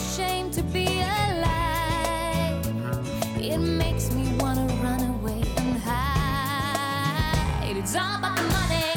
[0.00, 2.66] Ashamed to be alive.
[3.36, 7.76] It makes me wanna run away and hide.
[7.76, 8.88] It's all about the money.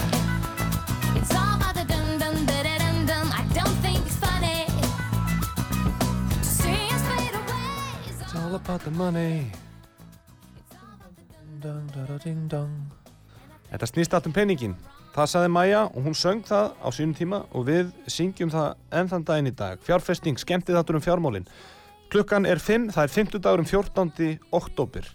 [1.20, 3.27] It's all about the dum dum da da dum dum.
[3.41, 4.59] I don't think it's funny.
[6.43, 7.76] to see us fade away.
[8.09, 9.51] It's all about the money
[11.63, 12.71] dun, dun, dun, ding, dun.
[13.71, 14.76] Þetta snýst allt um peningin.
[15.13, 19.11] Það saði Maja og hún söng það á sínum tíma og við syngjum það enn
[19.11, 19.81] þann daginn í dag.
[19.85, 21.45] Fjárfesting, skemmtið þáttur um fjármálin.
[22.13, 24.39] Klukkan er 5, það er 50 dagur um 14.
[24.53, 25.07] oktober.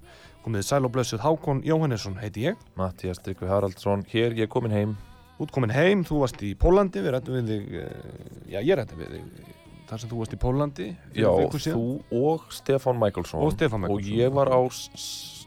[0.45, 2.63] Komið sæl og blössuð Hákon Jóhannesson heiti ég.
[2.79, 4.97] Mattias Tryggvi Haraldsson, hér ég er komin heim
[5.39, 9.13] Útkomin heim, þú varst í Pólandi, við rættum við þig, eh, já ég rættum við
[9.15, 9.53] þig
[9.89, 11.85] þar sem þú varst í Pólandi Já, þú
[12.19, 13.55] og Stefán Michaelsson Og.
[13.89, 14.61] Og ég var á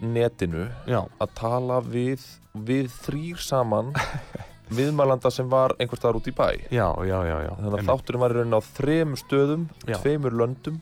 [0.01, 3.91] netinu Já, að tala við, við þrýr saman
[4.77, 7.51] viðmælanda sem var einhvers staðar út í bæ já, já, já, já.
[7.59, 9.97] Þannig að þátturinn var í raunin á þremur stöðum, Já.
[9.99, 10.81] tveimur löndum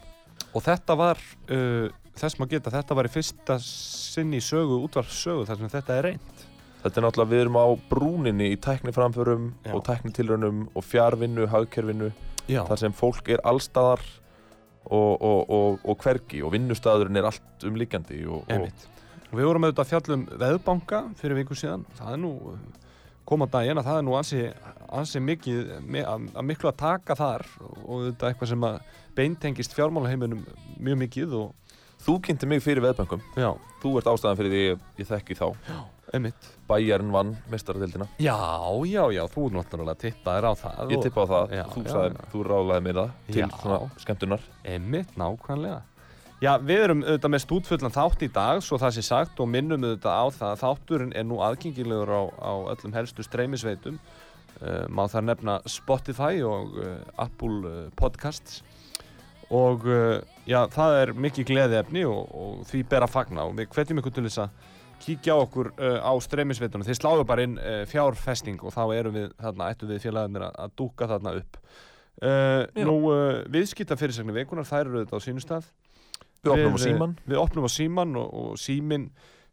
[0.55, 1.19] Og þetta var,
[1.53, 5.97] uh, þess maður geta, þetta var í fyrsta sinn í sögu, útvarssögu, þar sem þetta
[5.97, 6.45] er reynd.
[6.79, 9.73] Þetta er náttúrulega, við erum á brúninni í tækniframförum Já.
[9.75, 12.13] og tæknitilraunum og fjárvinnu, hagkerfinu
[12.47, 14.01] þar sem fólk er allstaðar
[14.87, 18.23] og, og, og, og hvergi og vinnustæðurinn er allt umlíkjandi.
[18.31, 18.47] Og
[19.31, 21.85] við vorum auðvitað að fjalla um veðbanka fyrir viku síðan.
[21.99, 22.31] Það er nú,
[23.29, 24.41] koma daginn að það er nú ansi,
[24.89, 28.79] ansi mikið, mi- að, miklu að taka þar og auðvitað eitthvað sem að
[29.19, 30.41] beintengist fjármálaheiminum
[30.79, 31.53] mjög mikið og
[31.99, 33.51] þú kynnti mig fyrir veðböngum já,
[33.83, 35.47] þú ert ástæðan fyrir því ég, ég þekki þá
[36.15, 36.47] einmitt.
[36.69, 38.37] bæjarinn vann mestaradildina Já,
[38.87, 40.79] já, já, þú er náttúrulega tippaðir á það.
[40.89, 42.29] ég og- tippa á það, Já, þú, já, sagði, já.
[42.31, 43.47] þú ráðlaði mér það til Já.
[43.59, 45.81] svona skemmtunar Einmitt, nákvæmlega.
[46.39, 49.83] Já, við erum auðvitað með stúdfullan þátt í dag, svo það sé sagt, og minnum
[49.83, 53.97] auðvitað á það að þátturinn er nú aðgengilegur á, á öllum helstu streymisveitum.
[54.59, 58.61] Uh, má þar nefna Spotify og uh, Apple uh, Podcasts.
[59.51, 63.67] Og uh, já, það er mikið gleðiefni og, og því ber að fagna og við
[63.75, 64.71] hvetjum ykkur til þess að
[65.03, 66.87] kíkja á okkur á streymisveitunum.
[66.87, 67.53] Þeir sláðu bara inn
[67.87, 71.59] fjárfesting og þá erum við þarna, ættum við félagarnir að, dúka þarna upp.
[72.75, 72.97] Nú,
[73.47, 75.69] viðskipta fyrirsagnir vikunar, þær eru þetta á sínum stað.
[76.43, 79.09] Við opnum á Við, síman eh, Við opnum á síman og, og símin,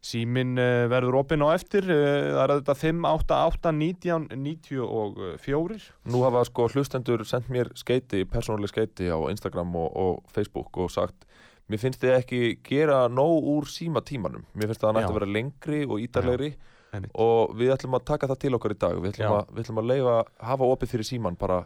[0.07, 1.87] símin uh, verður opinn á eftir.
[1.89, 5.81] Uh, það er þetta 5, 8, 8, 19, 94.
[6.07, 10.93] nú hafa sko hlustendur sendt mér skeiti, persónuleg skeiti á Instagram og, og Facebook og
[10.93, 11.27] sagt
[11.67, 15.07] mér finnst þið ekki gera nóg úr síma tímanum mér finnst það að hann ætti
[15.07, 15.11] Já.
[15.11, 16.51] að vera lengri og ítarlegri
[16.95, 17.11] einmitt.
[17.19, 19.81] og við ætlum að taka það til okkar í dag við ætlum, að, við ætlum
[19.81, 20.15] að leifa,
[20.51, 21.59] hafa opið fyrir síman bara,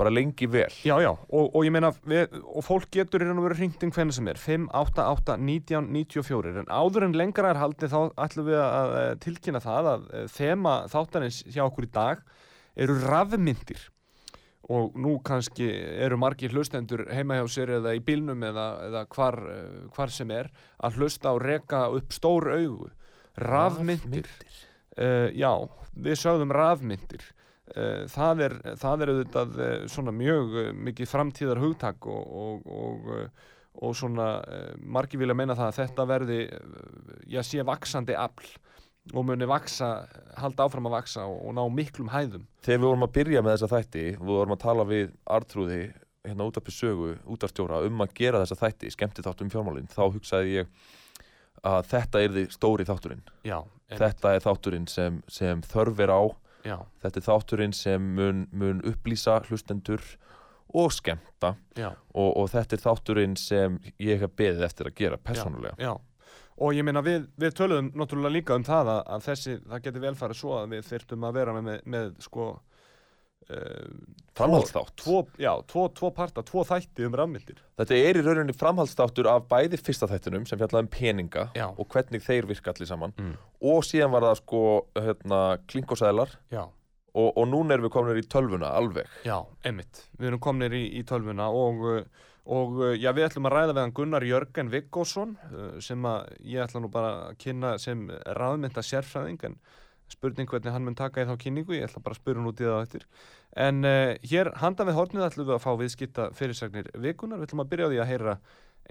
[0.00, 0.72] bara lengi vel.
[0.84, 3.82] Já, já, og, og ég meina, við, og fólk getur í raun og veru hringt
[3.84, 7.92] inn hvernig sem er, 5, 8, 8, 19, 94, en áður en lengra er haldið
[7.92, 8.94] þá ætlum við að
[9.24, 12.22] tilkynna það að eh, þema þáttarins hjá okkur í dag
[12.82, 13.88] eru rafmyndir.
[14.72, 15.66] Og nú kannski
[16.00, 20.32] eru margir hlustendur heima hjá sér eða í bílnum eða, eða hvar, eh, hvar sem
[20.32, 22.90] er að hlusta og reka upp stór augu.
[23.42, 24.28] Rafmyndir.
[24.92, 25.48] Uh, já,
[25.96, 27.22] við sögðum rafmyndir
[28.12, 33.14] það, er, það er auðvitað uh, svona mjög uh, mikið framtíðar hugtak og, og, og,
[33.82, 34.28] og svona
[34.84, 36.40] margir vilja meina það að þetta verði
[37.32, 38.50] já, sé vaksandi afl
[39.10, 40.04] og muni vaksa,
[40.38, 42.44] halda áfram að vaksa og, og ná miklum hæðum.
[42.62, 45.80] Þegar við vorum að byrja með þessa þætti við vorum að tala við Artrúði
[46.22, 50.04] hérna út af sögu, útastjóra um að gera þessa þætti, skemmti þátt um fjármálin þá
[50.04, 50.76] hugsaði ég
[51.66, 53.24] að þetta er því stóri þátturinn.
[53.46, 53.58] Já,
[53.90, 56.22] þetta er þátturinn sem, sem þörf er á
[56.66, 60.02] já, þetta er þátturinn sem mun, mun upplýsa hlustendur
[60.72, 61.54] og skemmta.
[61.76, 65.76] Já, og, og þetta er þátturinn sem ég hef beðið eftir að gera persónulega.
[65.80, 65.92] Já.
[66.62, 70.02] og ég meina við, við töluðum náttúrulega líka um það að, að þessi, það geti
[70.04, 72.48] vel farið svo að við þyrftum að vera með, með, með sko
[73.50, 73.88] uh,
[74.36, 74.94] Framhaldsþátt.
[74.96, 79.44] tvo, já, tvo, tvo parta, tvo þætti um rafmyndir Þetta er í rauninni framhaldsþáttur af
[79.50, 81.66] bæði fyrsta þættinum sem fjallaði um peninga Já.
[81.76, 83.34] og hvernig þeir virka allir saman Mm.
[83.60, 84.62] og síðan var það sko
[84.96, 86.62] hérna, klinkosæðlar já,
[87.12, 89.36] og, og núna erum við komin í tölvuna alveg já,
[89.68, 92.06] einmitt við erum komnir í, í tölvuna og,
[92.48, 96.64] og já, við ætlum að ræða við hann Gunnar Jörgen Viggósson uh, sem að ég
[96.64, 99.58] ætla nú bara að kynna sem raðmynda sérfræðing en
[100.12, 102.62] spurning hvernig hann mun taka í þá kynningu ég ætla bara að spura hann út
[102.62, 103.06] í það eftir.
[103.66, 107.64] En uh, hér handan við hornið ætlum við að fá viðskipta fyrirsagnir vikunar við ætlum
[107.64, 108.38] að byrja á því að heyra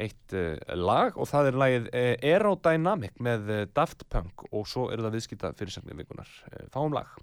[0.02, 5.08] eitt uh, lag og það er lagið uh, Aerodynamic með Daft Punk og svo eru
[5.08, 6.32] það viðskipta fyrirsagnir vikunar
[6.74, 7.20] fáum lag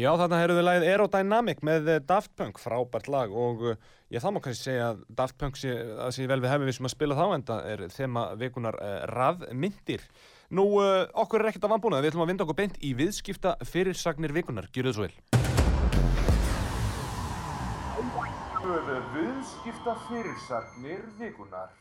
[0.00, 4.22] Já, þarna heyrðum við lagið Aerodynamic með eh, Daft Punk, frábært lag og uh, ég
[4.22, 6.88] það má kannski segja að Daft Punk sé, að sé vel við hefum við sem
[6.88, 10.06] að spila þá en það er þema vikunar uh, rafmyndir.
[10.56, 13.58] Nú, uh, okkur er ekkert að vanbúna, við ætlum að vinda okkur beint í viðskipta
[13.68, 15.14] fyrirsagnir vikunar, gjur þið svo vel.
[19.18, 21.76] Viðskipta fyrirsagnir vikunar.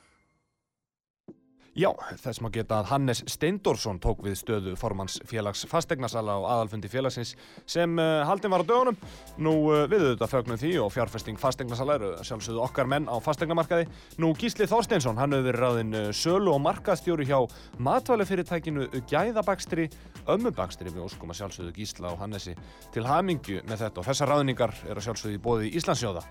[1.80, 6.90] Já, þess maður geta að Hannes Steindorsson tók við stöðu formans félags fastegnasala á aðalfundi
[6.92, 7.38] félagsins
[7.70, 8.98] sem uh, haldin var á dögunum.
[9.40, 13.88] Nú uh, við auðvitað fögnum því og fjárfesting fastegnasala eru sjálfsögðu okkar menn á fastegnamarkaði.
[14.20, 17.40] Nú Gísli Þorsteinsson, hann hefur verið ráðinn uh, sölu og markaðstjóri hjá
[17.88, 19.88] matvælufyrirtækinu Gæðabakstri,
[20.28, 22.58] Ömmubakstri við óskum að sjálfsögðu Gísla og Hannesi
[22.92, 26.28] til hamingju með þetta og þessar ráðningar eru sjálfsögðu í bóði Íslandsjóða.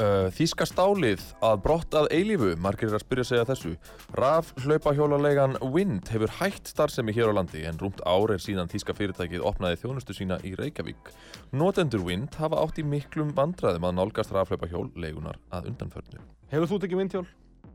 [0.00, 3.72] Uh, Þíska stálið að brott að eilífu, margir er að spyrja að þessu.
[4.16, 8.96] Raf hlaupahjólarlegan Wind hefur hætt starfsemi hér á landi en rúmt ár er síðan þíska
[8.96, 11.12] fyrirtækið opnaði þjónustu sína í Reykjavík.
[11.52, 16.24] Notendur Wind hafa átt í miklum vandræðum að nálgast raf hlaupahjól leigunar að undanförnu.
[16.48, 17.24] Hefur þú tekið vindhjól?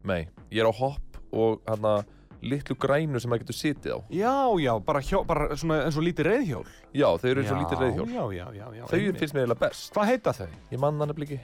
[0.10, 2.00] Nei, ég er á hopp og hana
[2.42, 4.00] litlu grænu sem maður getur sitið á.
[4.10, 6.68] Já, já, bara, hjó, bara svona eins og lítið reyðhjól.
[6.90, 8.12] Já, þau eru eins og lítið reyðhjól.
[8.18, 8.86] Já, já, já, já.
[8.90, 9.90] Þau finnst mér eiginlega best.
[9.94, 10.48] Hvað heita þau?
[10.74, 11.42] Ég mann hann ekki.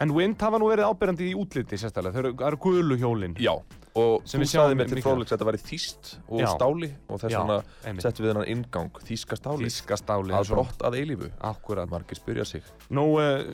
[0.00, 2.14] En Wind hafa nú verið ábyrjandi í útliti sérstaklega.
[2.14, 3.34] Þau eru, eru gulu hjólin.
[3.40, 3.52] Já,
[4.00, 6.46] og þú sagði mér til mikið fróðleiks að þetta væri þýst og Já.
[6.54, 10.32] stáli og þess vegna settum við hennan ingang, þýska stáli, Þíska stáli.
[10.38, 11.28] að brott að eilífu.
[11.50, 11.90] Akkurat.
[11.90, 12.70] Margir spyrja sig.
[12.96, 13.50] Nú, uh,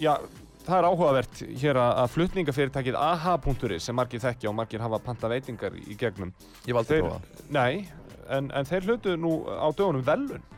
[0.00, 0.14] já,
[0.64, 5.76] það er áhugavert hér að, flutningafyrirtækið aha.is sem margir þekkja og margir hafa panta veitingar
[5.76, 6.32] í gegnum.
[6.64, 7.44] Ég valdi að prófa.
[7.52, 7.84] Nei,
[8.30, 10.48] en, en þeir hlutu nú á dögunum velun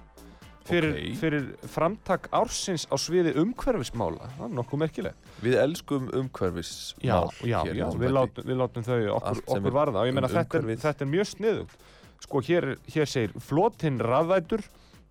[0.69, 1.15] fyrir, Ókei.
[1.19, 4.29] fyrir framtak ársins á sviði umhverfismála.
[4.39, 5.31] Það er nokkuð merkilegt.
[5.43, 10.07] Við elskum umhverfis Já, já, já, við látum, við látum þau okkur, okkur varða og
[10.11, 11.77] ég meina um þetta, er- þetta er mjög sniðugt.
[12.23, 14.63] Sko, hér, hér segir flotinn rafvætur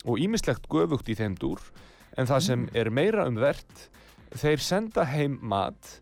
[0.05, 1.59] og ímislegt göfugt í þeim dúr
[2.17, 2.69] en það sem Mm.
[2.75, 3.89] er meira um verðt
[4.31, 5.99] þeir senda heim mat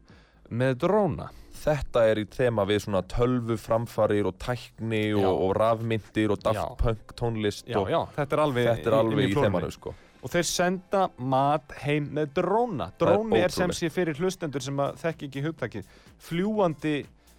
[0.52, 1.30] með dróna.
[1.60, 6.40] Þetta er í þema við svona tölvu framfarir og tækni og, og rafmyndir og.
[6.46, 9.50] Daft Punk tónlist Já, og já, þetta er alveg, þetta er í- alveg í flórunni.
[9.50, 9.96] þemanu sko.
[10.22, 12.90] Og þeir senda mat heim með dróna.
[13.00, 15.86] Það er Dróni er, sem sé fyrir hlustendur sem að þekki ekki hugtakið.
[16.20, 16.96] Fljúandi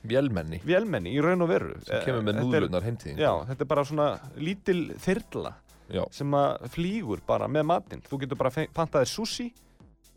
[0.08, 1.74] Vélmenni vélmenni í raun og veru.
[1.84, 3.18] sem kemur með Eh, er- núðlunar heimtíðin.
[3.20, 5.52] Já, þetta er bara svona lítil þyrla
[5.92, 6.04] Já.
[6.10, 8.00] sem að flýgur bara með matinn.
[8.08, 9.52] Þú getur bara pantaðið sushi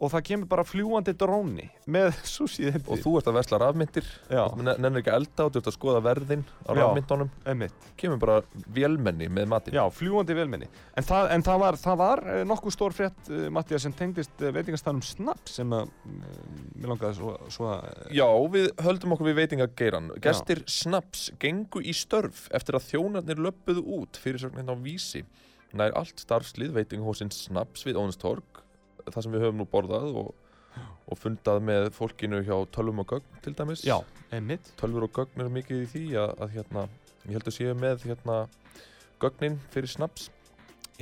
[0.03, 4.43] og það kemur bara fljúandi dróni með sushi Og þú ert að vesla rafmyndir, Já,
[4.59, 6.79] nennir ekki elda og þú ert að skoða verðin á Já.
[6.81, 7.31] rafmyndunum,
[7.99, 8.37] kemur bara
[8.75, 9.77] vélmenni með matinn.
[9.77, 10.67] Já, fljúandi vélmenni.
[10.99, 14.51] En það, en það var, var eh, nokkuð stór frétt, uh, Mattias, sem tengdist uh,
[14.55, 20.11] veitingastannum Snaps sem að, mér langaði svo, svo að, Já, við höldum okkur við veitingageiran.
[20.23, 25.23] Gestir Snaps gengu í störf eftir að þjónarnir löppuðu út fyrir sögnin á vísi.
[25.73, 28.62] Nær allt starfslið veitingahósins Snaps við Ónstorg,
[29.09, 30.29] það sem við höfum nú borðað og,
[31.11, 33.83] og fundað með fólkinu hjá tölvum og gögn til dæmis.
[33.87, 33.97] já,
[34.31, 34.71] emitt.
[34.79, 36.85] Tölvur og gögn eru mikið í því að, að hérna,
[37.25, 38.39] ég held að séu með hérna
[39.23, 40.29] gögnin fyrir Snaps.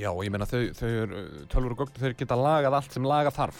[0.00, 1.18] Já, og ég meina þau, þau eru,
[1.52, 3.58] tölvur og gögn, þau geta lagað allt sem laga þarf.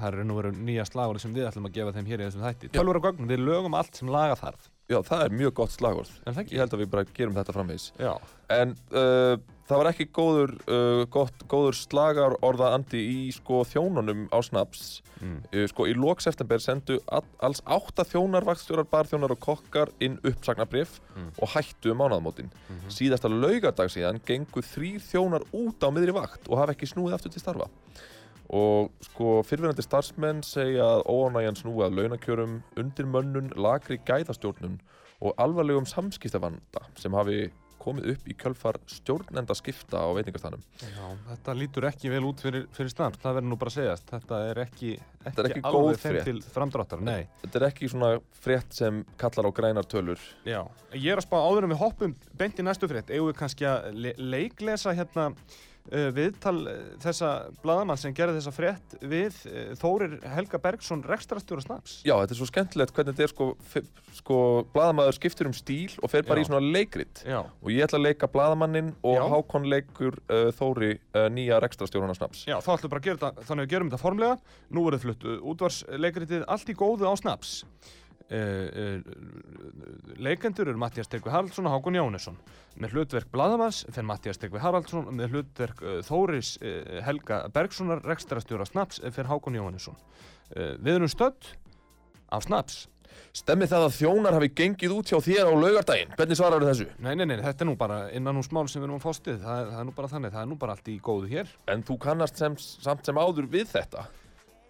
[0.00, 2.42] Það er nú verið nýja slagurinn sem við ætlum að gefa þeim hér í þessum
[2.48, 2.70] þætti.
[2.74, 4.66] Tölvur og gögn, við lögum allt sem laga þarf.
[4.90, 6.10] Já, það er mjög gott slagorð.
[6.26, 7.84] Ég held að við bara gerum þetta framvegis.
[8.02, 8.12] Já,
[8.50, 9.36] En uh,
[9.70, 15.02] það var ekki góður, uh, gott, góður slagar orða andi í sko þjónunum á Snaps.
[15.20, 15.36] mm.
[15.54, 20.18] Uh, sko í lok september sendu all, alls átta þjónar, vaktstjórar, barþjónar og kokkar inn
[20.24, 21.32] uppsagnabrif Mm.
[21.42, 22.48] og hættu um mánaðamótin.
[22.70, 22.88] Mhm.
[22.88, 27.32] Síðasta laugardag síðan gengu þrýr þjónar út á miðri vakt og hafa ekki snúið aftur
[27.32, 27.66] til starfa.
[28.50, 34.80] Og sko fyrfirandi starfsmenn segja að óánægjan snúið að launakjörum, undirmönnun, lagri gæðastjórnun
[35.20, 37.50] og alvarlegum samskiptavanda sem hafi
[37.80, 40.64] komið upp í kjölfar stjórnenda skipta á veitingastanum.
[40.82, 44.10] Já, þetta lítur ekki vel út fyrir, fyrir snaps, það verður nú bara að segjast.
[44.10, 47.24] Þetta er ekki, ekki, Þetta er ekki alveg þeim til framdráttar, nei.
[47.44, 48.12] Þetta er ekki svona
[48.44, 50.28] frétt sem kallar á grænar tölur.
[50.48, 50.60] Já,
[50.94, 53.68] ég er að spá áður en við hoppum beint í næstu frétt, eigum við kannski
[53.70, 55.30] að le leiklesa hérna
[56.14, 57.30] viðtal uh, þessa
[57.64, 61.98] bladamann sem gerði þessa frétt við uh, Þórir Helga Bergsson, rekstrastjóra snaps.
[62.06, 63.48] Já, þetta er svo skemmtilegt hvernig þetta er sko,
[64.20, 64.38] sko
[64.74, 66.46] blaðamaður skiptir um stíl og fer bara Já.
[66.46, 67.24] í svona leikrit.
[67.26, 69.24] Já, Og ég ætla að leika blaðamannin og Já.
[69.34, 72.44] Hákon leikur uh, Þóri uh, nýja rekstrastjórana snaps.
[72.50, 74.58] Já, þá ætlum við bara að gera þetta, þannig að við gerum þetta formlega.
[74.70, 77.56] Nú verður flutt uh, útvarsleikritið Allt í góðu á snaps.
[78.30, 82.36] Uh, uh, leikendur eru Mattias Tryggvi Haraldsson og Hákon Jónesson.
[82.78, 86.52] Með hlutverk Bladamanns fer Mattias Tryggvi Haraldsson með hlutverk uh, Þóris
[87.06, 89.98] Helga Bergssonar, rekstrastjóra snaps, fer Hákon Jónesson.
[90.54, 91.52] Við erum stödd
[92.30, 92.84] af snaps.
[93.34, 96.14] Stemmi það að þjónar hafi gengið út hjá þér á laugardaginn?
[96.18, 96.86] Hvernig svarar þessu?
[97.02, 99.26] Nei, nei, nei, þetta er nú bara innan úr smál sem við erum að fást
[99.30, 99.38] við.
[99.44, 101.52] Það, það er nú bara þannig, það er nú bara allt í góðu hér.
[101.70, 104.06] En þú kannast sem, samt sem áður við þetta.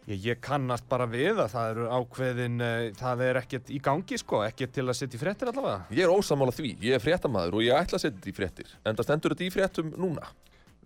[0.09, 4.19] Ég, ég kannast bara við að það eru ákveðin, uh, það er ekkert í gangi
[4.21, 5.83] sko, ekkert til að setja í fréttir allavega.
[5.93, 8.73] Ég er ósamála því, ég er fréttamaður og ég ætla að setja þetta í fréttir.
[8.85, 10.31] En það stendur þetta í fréttum núna.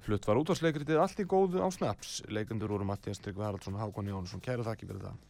[0.04, 2.18] Flutt var útvarsleikritið allt í góðu á Snaps.
[2.28, 5.22] Leikendur voru Mattias Tryggvi Haraldsson, Hákon Jónsson, kæru þakki fyrir það.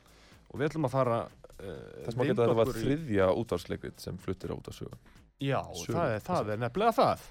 [0.51, 1.69] Og við ætlum að fara uh,
[2.07, 4.99] Þess maður geta að þetta var þriðja útvarsleikrit sem fluttir á útvarsögu.
[5.43, 5.95] Já, sögu.
[5.95, 7.25] það er, það er nefnilega það.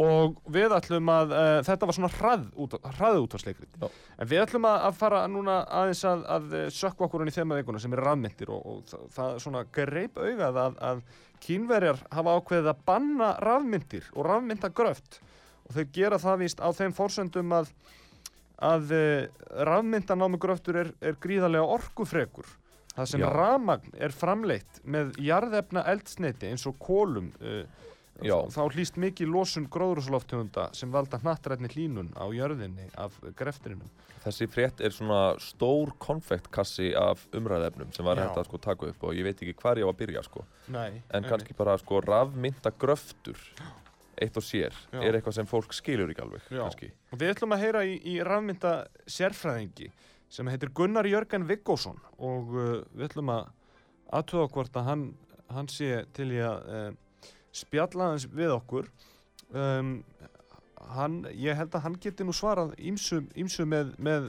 [0.00, 2.76] Og við ætlum að, uh, þetta var svona hrað, út.
[4.16, 7.34] En við ætlum að, að fara núna aðeins að, að eh, sökkva okkur hann í
[7.34, 11.02] þema vikuna sem er rafmyndir og, og það, það svona greip augað að, að
[11.44, 15.20] kínverjar hafa ákveðið að banna rafmyndir og rafmyndagröft
[15.66, 17.74] og þau gera það víst á þeim forsöndum að,
[18.70, 22.48] að uh, rafmyndanámi gröftur er, er gríðarlega orkufrekur.
[22.96, 27.62] Það sem rafmagn er framleitt með jarðefna eldsneiti eins og kólum uh,
[28.26, 28.36] Já.
[28.52, 33.88] þá hlýst mikið losun gróðrúsloftegunda sem valda hnattrætni hlínun á jörðinni af greftrinum
[34.20, 39.06] Þessi frétt er svona stór konfektkassi af umræðefnum sem var hægt að sko taka upp
[39.08, 40.42] og ég veit ekki hvar ég á að byrja sko.
[40.68, 43.40] Nei, En kannski bara sko rafmynda gröftur
[44.20, 45.00] eitt og sér Já.
[45.00, 46.60] er eitthvað sem fólk skilur ekki alveg Já.
[46.66, 46.90] kannski.
[47.08, 48.74] Og við ætlum að heyra í, í rafmynda
[49.08, 49.88] sérfræðingi
[50.30, 53.48] sem heitir Gunnar Jörgen Viggósson og uh, við ætlum að
[54.20, 55.06] aðtöða hvort að hann,
[55.48, 56.90] hann sé til í að uh,
[57.52, 58.90] spjalla hans við okkur
[59.54, 59.96] um,
[60.94, 64.28] hann, ég held að hann geti nú svarað ímsu, ímsu með, með,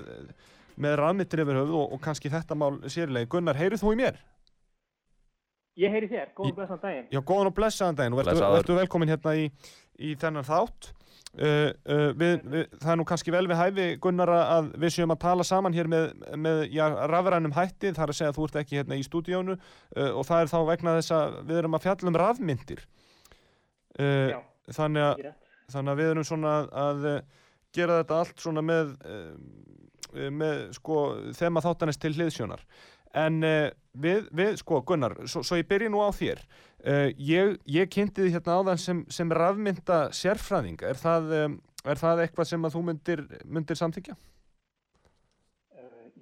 [0.81, 3.29] með rafmyndir yfir höfuð og, og kannski þetta mál sérlega.
[3.31, 4.21] Gunnar, heyrið þú í mér?
[5.79, 7.05] Ég heyri þér, góðan blessan daginn.
[7.13, 8.81] Já, góðan og blessaðan daginn og verður, Blessaður.
[8.81, 9.45] velkomin hérna í,
[10.03, 10.91] í þennan þátt.
[11.31, 15.13] Uh, uh, við, við, það er nú kannski vel við hæfi Gunnar að við séum
[15.15, 18.57] að tala saman hér með, með já, rafrænum hætti þar að segja að þú ert
[18.59, 21.85] ekki hérna í stúdíónu uh, og það er þá vegna þess að við erum að
[21.85, 23.00] fjalla um rafmyndir uh,
[23.99, 24.39] Já,
[24.77, 25.35] þannig, að,
[25.73, 27.19] þannig að við erum svona að, að uh,
[27.75, 30.97] gera þetta allt svona með, uh, með sko
[31.37, 32.63] þema þáttanist til hliðsjónar
[33.11, 36.39] en við, við, sko Gunnar svo, svo ég byrji nú á þér
[37.19, 41.33] ég, ég kynnti því hérna áðan sem, sem rafmynda sérfræðing er það,
[41.83, 44.15] er það eitthvað sem að þú myndir, myndir samþykja?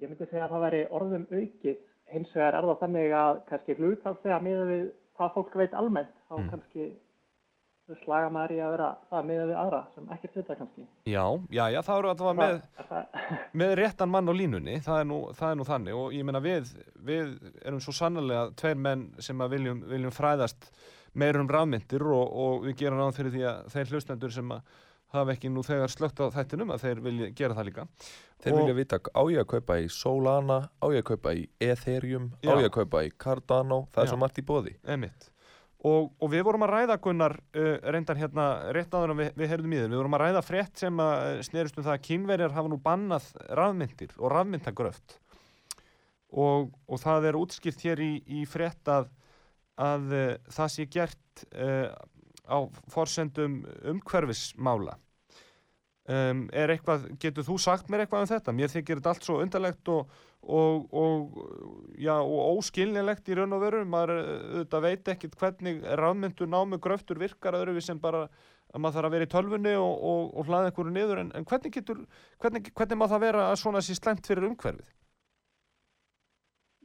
[0.00, 1.80] Ég myndi segja að það væri orðum aukið.
[2.10, 4.84] Hins vegar er það þannig að kannski hluthalslega miða við
[5.18, 6.46] hvað fólk veit almennt, þá Mm.
[6.54, 6.86] kannski
[8.04, 10.84] slaga maður í að vera það miða við aðra sem ekkert vita kannski.
[11.10, 14.76] Já, já, já, það eru að það var með Er með réttan mann á línunni,
[14.84, 16.70] það er nú, það er nú þannig og ég meina við,
[17.10, 20.70] við erum svo sannlega tveir menn sem að viljum, viljum fræðast
[21.14, 24.78] meir um rafmyndir og, og við gerum ráð fyrir því að þeir hlustendur sem að
[25.10, 27.84] hafa ekki nú þegar slögt á þættinum að þeir vilja gera það líka.
[28.44, 31.48] Þeir Og- vilja vita á ég að kaupa í Solana, á ég að kaupa í
[31.66, 32.52] Ethereum, á Já.
[32.62, 34.10] ég að kaupa í Cardano, það er Já.
[34.12, 34.76] svo margt í bóði.
[34.86, 35.26] Emitt.
[35.80, 38.46] Og, og við vorum að ræða Gunnar uh, reyndar hérna
[38.76, 41.12] rétt áður en við, við heyrðum í þér, við vorum að ræða frétt sem að
[41.16, 45.16] uh, snerist um það að kynverjar hafa nú bannað rafmyndir og rafmyndagröft
[46.36, 49.08] og, og það er útskipt hér í, í frétt að,
[49.80, 51.88] að uh, það sé gert uh,
[52.44, 52.58] á
[52.92, 53.62] forsendum
[53.94, 54.98] umhverfismála
[56.10, 58.54] um, er eitthvað, getur þú sagt mér eitthvað um þetta?
[58.56, 61.40] Mér þykir þetta allt svo undarlegt og, og, og,
[62.00, 66.80] já, og óskilnilegt í raun og veru maður eh, auðvitað veit ekkit hvernig rafmyndu námu
[66.80, 68.28] gröftur virkar öðru sem bara
[68.70, 71.44] að maður þarf að vera í tölvunni og, og, og hlaða einhverju niður en, en
[71.44, 72.00] hvernig getur,
[72.40, 74.88] hvernig, hvernig má það vera að svona sé slæmt fyrir umhverfið?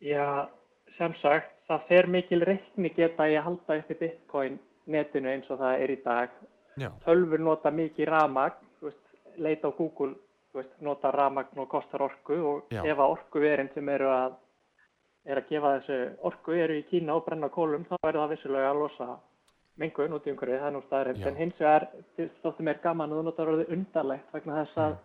[0.05, 0.47] já,
[0.97, 4.59] sem sagt, það fer mikil reikni geta í að halda uppi bitcoin
[4.91, 6.35] netinu eins og það er í dag.
[7.05, 8.11] Tölfur nota mikið
[8.83, 9.05] veist,
[9.37, 10.15] leita á Google,
[10.55, 12.81] veist, nota ramagn og kostar orku og Já.
[12.85, 14.35] ef að orkuverin sem eru að,
[15.25, 18.69] er að gefa þessu orku eru í Kína og brenna kólum, þá er það vissulega
[18.71, 19.09] að losa
[19.77, 21.27] mengun út í umhverfið, það er nú Já.
[21.27, 21.87] en hins vegar
[22.43, 24.97] þóttum mér gaman að þú notar orðið undarlegt vegna þess að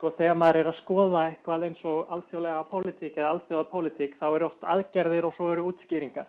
[0.00, 4.26] sko þegar maður er að skoða eitthvað eins og alþjóðlega pólitík eða alþjóða pólitík þá
[4.36, 6.26] eru oft aðgerðir og svo eru útskýringar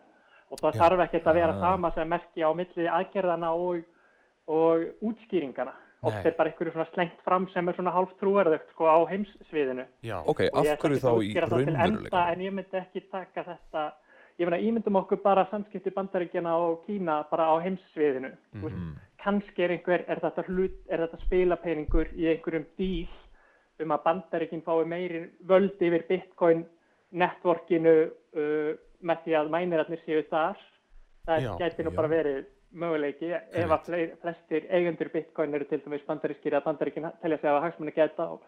[0.52, 0.80] og það Já.
[0.82, 1.62] þarf ekkert að vera Ah.
[1.62, 3.86] sama sem merki á milli aðgerðana og,
[4.48, 5.72] og útskýringana
[6.04, 9.86] oft er bara einhverju svona slengt fram sem er svona hálf trúarðugt sko á heimssviðinu
[10.04, 12.24] já, Ok, af hverju þá að í raunveruleika?
[12.34, 13.84] en ég myndi ekki taka þetta
[14.40, 18.96] ég meina ímyndum okkur bara samskipti bandaríkjana og Kína bara á heimssviðinu mm Mhm.
[19.22, 23.08] kannski er einhver, er þetta hlut, er þetta spilapeningur í einhverjum díl
[23.80, 26.66] um að bandaríkin fái meiri völd yfir bitcoin
[27.12, 27.94] networkinu
[28.36, 30.58] uh, með því að mænirarnir séu þar
[31.28, 31.96] það Já, gæti nú já.
[31.96, 33.88] bara verið möguleiki ef að
[34.22, 38.28] flestir eigendur bitcoin eru til dæmis bandarískir að bandaríkin telja sig að hafa hagsmunni geta
[38.36, 38.44] og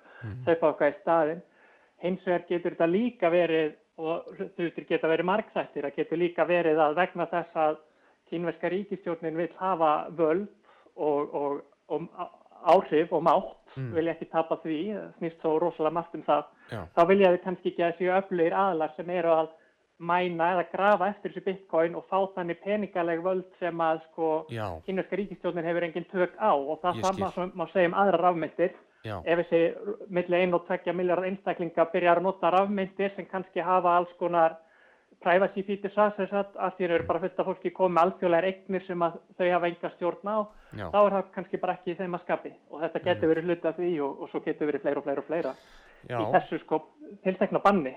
[0.46, 1.42] þau fá okkar í staðinn.
[2.04, 6.80] Hins vegar getur þetta líka verið og hlutur geta verið margsættir það getur líka verið
[6.82, 7.82] að vegna þess að
[8.32, 10.48] kínverska ríkistjórnin vil hafa völd
[10.96, 12.08] og, og, og
[12.64, 13.94] áhrif og mátt Mm.
[13.96, 14.80] vilja ekki tapa því,
[15.18, 18.54] snýst svo rosalega margt um það já, þá vilja þau kannski ekki að séu öflugir
[18.54, 19.48] aðlar sem eru að
[20.00, 24.66] mæna eða grafa eftir þessu bitcoin og fá þannig peningaleg völd sem að sko já,
[24.88, 26.52] kínverska ríkistjórnin hefur engin tök á.
[26.54, 28.74] Og það sama sem má segja um aðra rafmyndir
[29.06, 29.62] já, ef þessi
[30.10, 34.58] milli 1 og 2 miljard einstaklinga byrjar að nota rafmyndir sem kannski hafa alls konar
[35.24, 39.06] privacy features að því eru bara fullt af fólki komið með alþjóðlegar eignir sem
[39.38, 40.38] þau hafa enga stjórn á
[40.74, 42.52] já, þá er það kannski bara ekki í þeim að skapi.
[42.72, 45.24] Og þetta getur verið hluti af því og, og svo getur verið fleira og fleira
[45.24, 45.54] og fleira.
[46.04, 46.82] Í já, þessu sko
[47.24, 47.94] tiltekna banni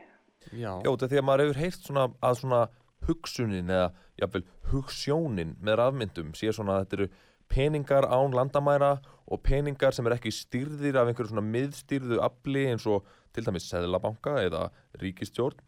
[0.53, 2.62] já, þetta er því að maður hefur heyrt svona að svona
[3.07, 3.88] hugsunin eða
[4.20, 7.09] jafnvel hugsjónin með rafmyndum sé svona að þetta eru
[7.53, 8.96] peningar án landamæra
[9.27, 13.68] og peningar sem er ekki stýrðir af einhverju svona miðstýrðu afli eins og til dæmis
[13.70, 14.68] seðlabanka eða
[15.03, 15.59] ríkistjórn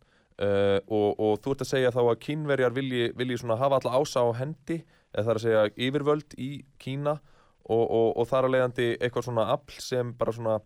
[0.43, 4.01] uh, og, og þú ert að segja þá að kínverjar vilji, vilji svona hafa alla
[4.01, 4.81] ása á hendi
[5.13, 6.51] eða það er að segja yfirvöld í
[6.83, 7.19] Kína
[7.69, 10.59] og, og, og þar að leiðandi eitthvað svona afl sem bara svona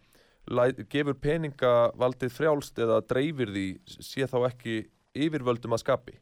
[0.93, 4.77] gefur peningavaldið frjálst eða dreifir því sé þá ekki
[5.15, 6.19] yfirvöldum að skapi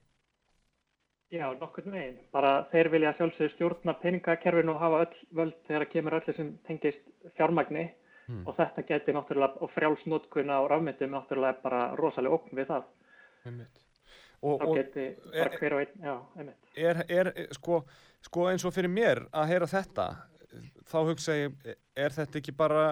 [1.30, 2.16] Já, nokkurn veginn.
[2.34, 7.04] Bara þeir vilja sjálfsögur stjórna peningakerfinu og hafa öll völd þegar kemur öllu sem tengist
[7.38, 7.90] fjármagni
[8.30, 8.44] Hmm.
[8.46, 12.84] og þetta geti náttúrulega, og frjálsnótkun á rafmyndum náttúrulega bara rosalega ókn við það.
[13.48, 13.80] Einmitt.
[14.42, 16.68] Og, Þá og geti bara hver og einn, já, einmitt.
[16.76, 17.80] er, er sko,
[18.22, 20.06] sko eins og fyrir mér að heyra þetta
[20.92, 22.84] þá hugsa ég, er þetta ekki bara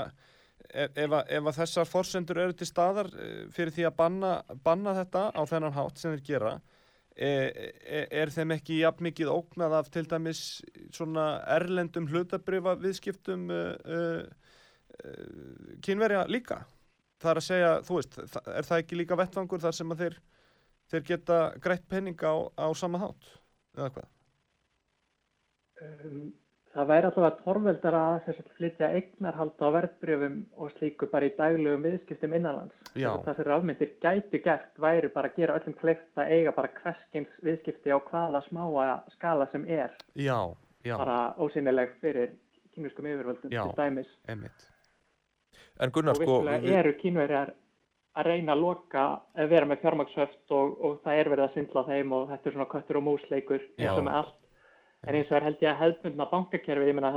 [0.68, 4.32] ef, að, þessar forsendur eru til staðar eh, fyrir því að banna,
[4.64, 6.56] banna þetta á þennan hátt sem þeir gera
[7.18, 10.42] er, er þeim ekki jafn mikið ógnað af til dæmis
[10.94, 16.62] svona erlendum hlutabrifa viðskiptum uh, uh, kynverja líka
[17.18, 18.18] það er að segja, þú veist,
[18.54, 20.18] er það ekki líka vettvangur þar sem að þeir,
[20.92, 23.32] þeir geta grætt penning á, á sama hátt
[23.78, 24.12] eða hvað?
[25.82, 26.22] Um,
[26.74, 31.34] það væri allavega torveldara að þess að flytja eignarhald á verðbrjöfum og slíku bara í
[31.38, 32.74] daglugum viðskiptum innanlands.
[32.94, 37.94] Sem rafmyndir gæti gert væri bara að gera öllum kleift að eiga bara hverskins viðskipti
[37.94, 40.38] á hvaða smáa skala sem er Já,
[40.84, 42.34] já, bara ósynileg fyrir
[42.74, 43.64] kynuskum yfirvöldum Já.
[43.64, 44.10] til dæmis.
[44.28, 44.68] einmitt
[45.80, 47.52] En Gunnar, sko, vissulega eru kínverjar
[48.18, 49.04] að reyna að loka,
[49.38, 52.56] að vera með fjármagnshöft og, og það er verið að syndla þeim og þetta er
[52.56, 54.47] svona köttur og músleikur eins og með allt.
[55.06, 57.12] En eins og er held ég að hefðbundna bankakerfi, ég meina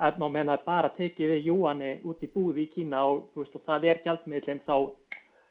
[0.00, 3.66] að menna að bara tekið við júani út í búði í Kína og, veist, og
[3.66, 4.76] það er gjaldmiðlinn þá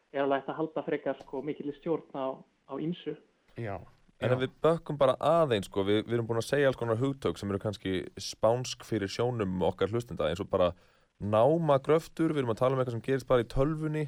[0.09, 3.13] er alveg hægt að halda frekar sko mikil stjórn á, á ýmsu.
[3.59, 3.77] Já,
[4.19, 6.99] En ef við bökkum bara aðeins, sko, við, við erum búin að segja alls konar
[6.99, 10.73] hugtök sem eru kannski spánsk fyrir sjónum okkar hlustenda, eins og bara
[11.19, 14.03] náma gröftur, við erum að tala um eitthvað sem gerist bara í tölvunni,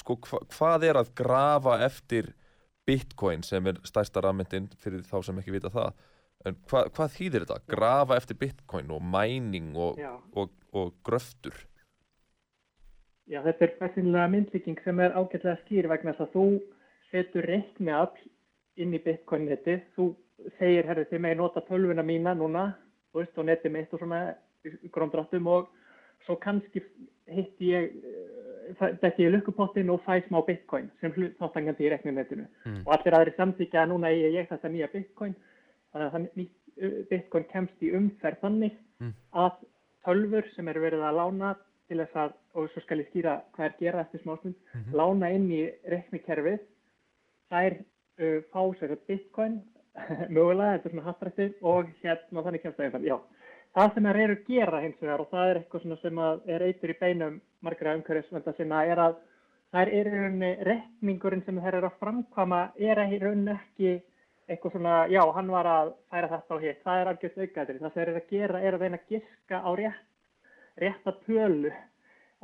[0.00, 2.32] sko, hva, hvað er að grafa eftir
[2.88, 5.92] bitcoin sem er stærsta rafmyndin fyrir þá sem ekki vita það,
[6.48, 7.60] en hva, hvað þýðir þetta?
[7.74, 10.00] Grafa eftir bitcoin og mining og,
[10.36, 11.56] og, og gröftur?
[13.30, 16.46] Já, þetta er fessinlega myndlíking sem er ágætlega skýr vegna þess að þú
[17.12, 18.26] setur reikniafl
[18.82, 20.10] inn í Bitcoin-netið, þú
[20.58, 22.66] segir, herri, þið megi nota tölvuna mína núna,
[23.12, 24.20] þú veist, og netið mitt og svona
[24.92, 25.70] grómdráttum og
[26.26, 26.82] svo kannski
[27.30, 27.96] hitti ég,
[28.80, 32.46] þetta ég lukkupottin og fæ smá Bitcoin sem þáttangandi í reikninetinu
[32.82, 35.34] og allir aðri samþykja að núna eigi ég þetta nýja Bitcoin,
[35.94, 36.52] þannig að það
[37.10, 38.78] Bitcoin kemst í umferð þannig
[39.30, 39.60] að
[40.04, 41.52] tölfur sem eru verið að lána
[41.88, 44.56] til þess að, og svo skal ég skýra hvað er gera eftir smásmund,
[44.96, 46.62] lána inn í reiknikerfið,
[47.52, 49.60] þær uh, fá sér bitcoin,
[50.34, 53.18] mögulega, þetta er svona hattrætti og hérna þannig kemst það einfald, já.
[53.74, 56.64] Það sem þær eru að gera hins vegar og það er eitthvað sem að er
[56.68, 59.16] eitur í beinum margra umhverfisvenda sinna er að
[59.74, 63.96] þær eru í rauninni reikningurinn sem þær eru að framkvama er í rauninni ekki
[64.48, 67.78] eitthvað svona, já, hann var að færa þetta á hitt, það er algjörst aukaðri.
[67.80, 70.06] Það sem þeir eru að gera er að reyna að giska á rétt,
[70.84, 71.72] rétta tölu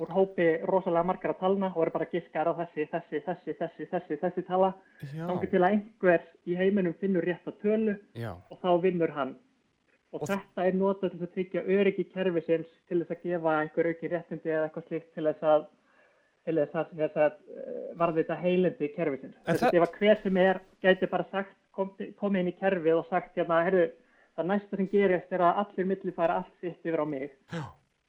[0.00, 3.20] úr hópi rosalega margar að talna og eru bara að giska er á þessi, þessi,
[3.26, 4.70] þessi, þessi, þessi, þessi tala.
[5.12, 9.36] Þannig til að einhver í heiminum finnur rétta tölu já, og þá vinnur hann.
[10.10, 14.10] Og, þetta er notað til að tryggja öryggi kerfisins til þess að gefa einhver aukin
[14.10, 15.68] réttindi eða eitthvað slíkt til þess að
[16.48, 19.36] til þess að, að uh, varðvita heilindi kerfisins.
[19.44, 23.00] En Þess að að hver sem er gæti bara sagt, komið kom inn í kerfið
[23.00, 23.84] og sagt hérna, herru,
[24.36, 27.30] það næsta sem gerist er að allir milli fara allt sitt yfir á mig.
[27.52, 27.64] Já.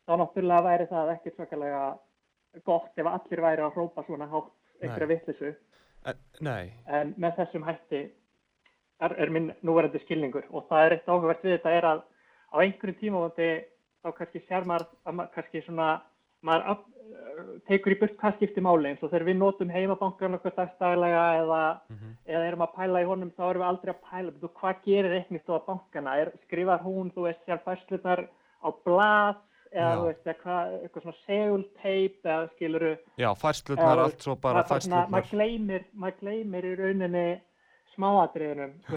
[0.08, 1.84] Þá náttúrulega væri það ekki svakalega
[2.68, 5.54] gott ef allir væri að hrópa svona hátt einhverja vittlisu.
[6.42, 8.02] nei, En með þessum hætti
[9.02, 12.02] er, er minn núverandi skilningur og það er eitt áhugavert við þetta er að
[12.52, 13.50] á einhverjum tímavandi
[14.02, 15.90] þá kannski sér maður að maður kannski svona
[16.42, 16.68] maður
[17.70, 18.92] tekur í burt hvað skiptir máli.
[18.92, 21.62] Eins og þegar við notum heimabankan okkur dagstaglega eða,
[22.30, 24.36] eða erum að pæla í honum þá erum við aldrei að pæla.
[24.42, 26.18] Þú, hvað gerir reiknistofa bankana?
[26.24, 28.26] Er, skrifar hún, þú veist, sér færslunar
[28.62, 29.40] á blað
[29.72, 34.66] eða þú veist, eða hvað, eitthvað svona segulteip eða skiluru já, færslutnar allt svo bara
[34.68, 37.26] færslutnar maður gleymir, maður gleymir í rauninni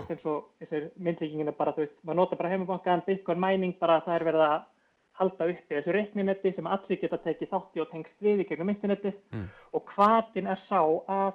[0.01, 4.01] veist eins og myndlíkingin er bara þú veist, maður nota bara heimabankan, bitcoin mining bara
[4.07, 4.57] það er verið að
[5.19, 9.13] halda uppi þessu reikninetti sem allir geta tekið þátti og tengst við í gegnum interneti
[9.33, 9.49] Mm.
[9.73, 11.35] og hvaðin er sá að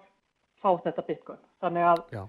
[0.62, 1.40] fá þetta bitcoin.
[1.62, 2.24] Þannig að já,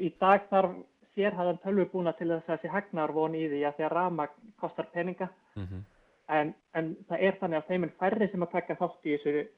[0.00, 0.74] í dag þarf
[1.14, 4.86] sérhæðan tölvubúna til þess að þessi hagnar von í því að því að ramagn kostar
[4.94, 5.28] peninga.
[5.56, 5.84] Mhm,
[6.28, 9.48] en, en það er þannig að þeimun færri sem að taka þátt í þessu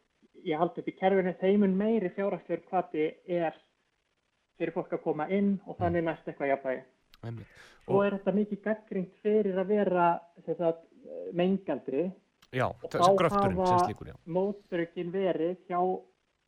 [0.44, 3.54] ég haldi upp í kerfinu, þeimun meiri fjárhagslegur hvati er
[4.58, 6.82] fyrir fólk að koma inn og þannig næst eitthvað jafnvægi.
[7.84, 10.76] Svo Og- er þetta mikið gaggringt fyrir að vera þess að
[11.32, 12.10] mengandi
[12.52, 15.80] já, og þá hafa mótbyrgin verið hjá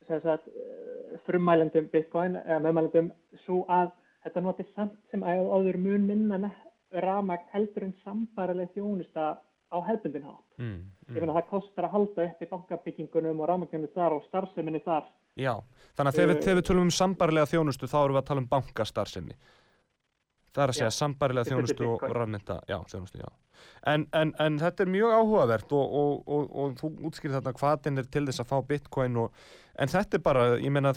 [0.07, 3.11] sagt, eh, frummælendum bitcoin eða meðmælendum
[3.45, 3.91] svo að
[4.25, 6.51] þetta noti samt sem að áður mun minna
[7.05, 9.35] ramagt heldur en sambarileg þjónusta
[9.73, 10.45] á hefbundin hátt.
[10.57, 14.23] mm, Ég finna að það kostar að halda upp í bankabyggingunum og ramagninu þar og
[14.29, 15.05] starfseminni þar.
[15.35, 15.53] Já,
[15.97, 18.41] þannig að þegar við, Uh, við tölum um sambarilega þjónustu þá erum við að tala
[18.41, 19.35] um bankastarfsemi
[20.55, 23.29] Það er að segja sambarilega er þjónustu og rafmynda Já, þjónustu, já
[23.85, 28.01] En, en, en þetta er mjög áhugavert og, og, og, og þú útskýrir þarna hvaðin
[28.01, 29.45] er til þess að fá bitcoin og,
[29.81, 30.91] en þetta er bara, ég meina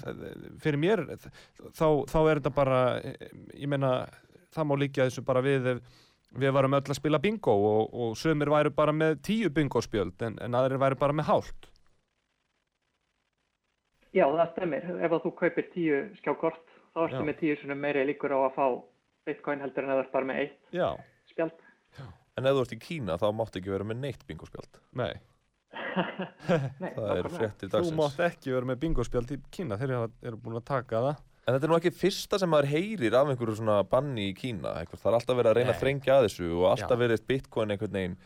[0.63, 3.93] fyrir mér þá, þá er þetta bara ég meina,
[4.57, 5.69] það má líka þessu bara við
[6.39, 10.41] við varum öll að spila bingo og, og sömur væru bara með tíu bingospjöld en,
[10.45, 11.71] en aðrir væru bara með hálft
[14.17, 14.87] Já, það stemmir.
[15.05, 16.63] Ef þú kaupir tíu skjákort,
[16.95, 17.27] þá ertu Já.
[17.29, 18.67] með tíu svona meiri líkur á að fá
[19.29, 20.89] bitcoin heldur en að það er bara með eitt Já,
[21.33, 21.65] spjald.
[22.39, 24.81] En ef þú ert í Kína þá máttu ekki vera með neitt bingospjald.
[25.01, 25.13] nei
[26.81, 27.31] Nei, Það nákvæmlega.
[27.37, 27.97] fréttir Þú dagsins.
[27.99, 31.25] mátt ekki vera með bingospjald í Kína, þeir eru, eru búin að taka það.
[31.49, 34.75] En þetta er nú ekki fyrsta sem maður heyrir af einhverju svona banni í Kína.
[34.83, 35.81] Einhver, það er alltaf verið að reyna að Nei.
[35.83, 37.03] þrengja að þessu og alltaf Já.
[37.03, 38.17] verið bitcoin einhvern veginn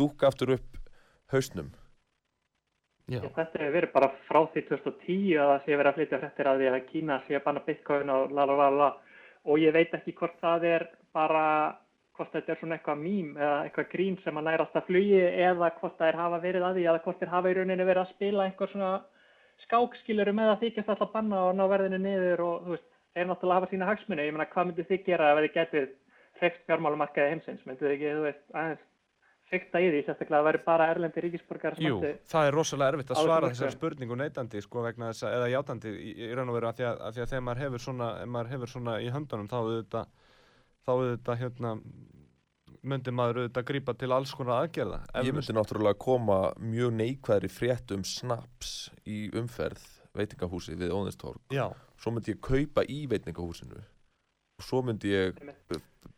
[0.00, 0.78] dúkka aftur upp
[1.32, 1.70] hausnum.
[3.10, 3.18] Já.
[3.18, 6.48] Já, Þetta hefur verið bara frá því 2010 að það sé verið að flytja fréttir
[6.52, 8.90] að því að Kína sé að banna bitcoin og la la la la
[9.44, 11.46] og ég veit ekki hvort það er bara
[12.16, 15.70] hvort þetta er svona eitthvað mím eða eitthvað grín sem að næra alltaf flugi eða
[15.78, 18.12] hvort það er hafa verið að því eða hvort þeir hafa í rauninni verið að
[18.12, 18.92] spila einhver svona
[19.64, 23.60] skákskilurum með að þykjast alltaf banna og ná verðinu niður og þú veist, þeir náttúrulega
[23.60, 25.90] hafa sína hagsmuni, ég meina hvað myndið þið gera ef þið getið
[26.40, 28.86] hreift fjármálumarkaði heimsins, myndið þið ekki, þú veist, aðeins
[29.52, 31.98] fykta í því, sérstaklega að það væri bara erlendi ríkisborgar Jú,
[32.32, 35.92] það er rosalega erfitt að svara þessari spurningu neytandi sko vegna þess að, eða játandi
[35.92, 38.08] í, í raun og veru að því að, að því að þegar maður hefur svona,
[38.22, 40.10] ef maður hefur svona í höndunum þá auðvitað,
[40.82, 41.74] þá auðvitað hérna,
[42.82, 45.00] myndi maður auðvitað grípa til alls konar aðgerða.
[45.22, 49.84] Ég myndi náttúrulega koma mjög neikvæðri frétt um snaps í umferð
[50.16, 51.40] veitingahúsi við Óðinstorg.
[51.54, 51.68] Já,
[52.02, 55.36] Svo myndi ég kaupa í veitingahúsinu og svo myndi ég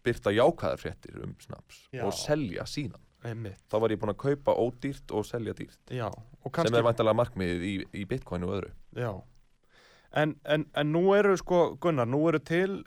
[0.04, 2.04] byrta jákvæðar fréttir um snaps Já.
[2.06, 3.02] og selja síðan.
[3.24, 5.78] Einmitt, Þá var ég búinn að kaupa ódýrt og selja dýrt.
[5.90, 6.06] já.
[6.08, 8.72] Og Sem kannski, er væntalega markmiðið í, í bitcoin og öðru.
[8.96, 9.12] já.
[10.14, 12.84] En, en, en nú eru sko, Gunnar, nú eru til,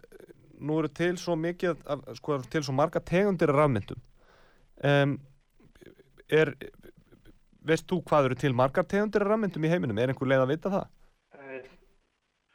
[0.63, 3.99] nú eru til svo mikið, af, sko, til svo marga tegundir af rafmyndum.
[4.85, 5.17] Um,
[6.31, 6.53] er,
[7.67, 9.99] veist þú hvað eru til margar tegundir af rafmyndum í heiminum?
[9.99, 10.87] Er einhver leið að vita það?
[11.35, 11.67] Eh,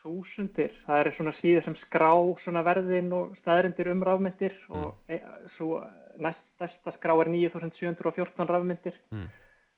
[0.03, 0.73] þúsundir.
[0.87, 2.11] Það er svona síður sem skrá
[2.47, 5.21] svona verðin og staðrindir um rafmyndir og e,
[5.59, 5.83] svo
[6.19, 8.97] næst stærsta skrá er 9714 rafmyndir.
[9.11, 9.29] Mm.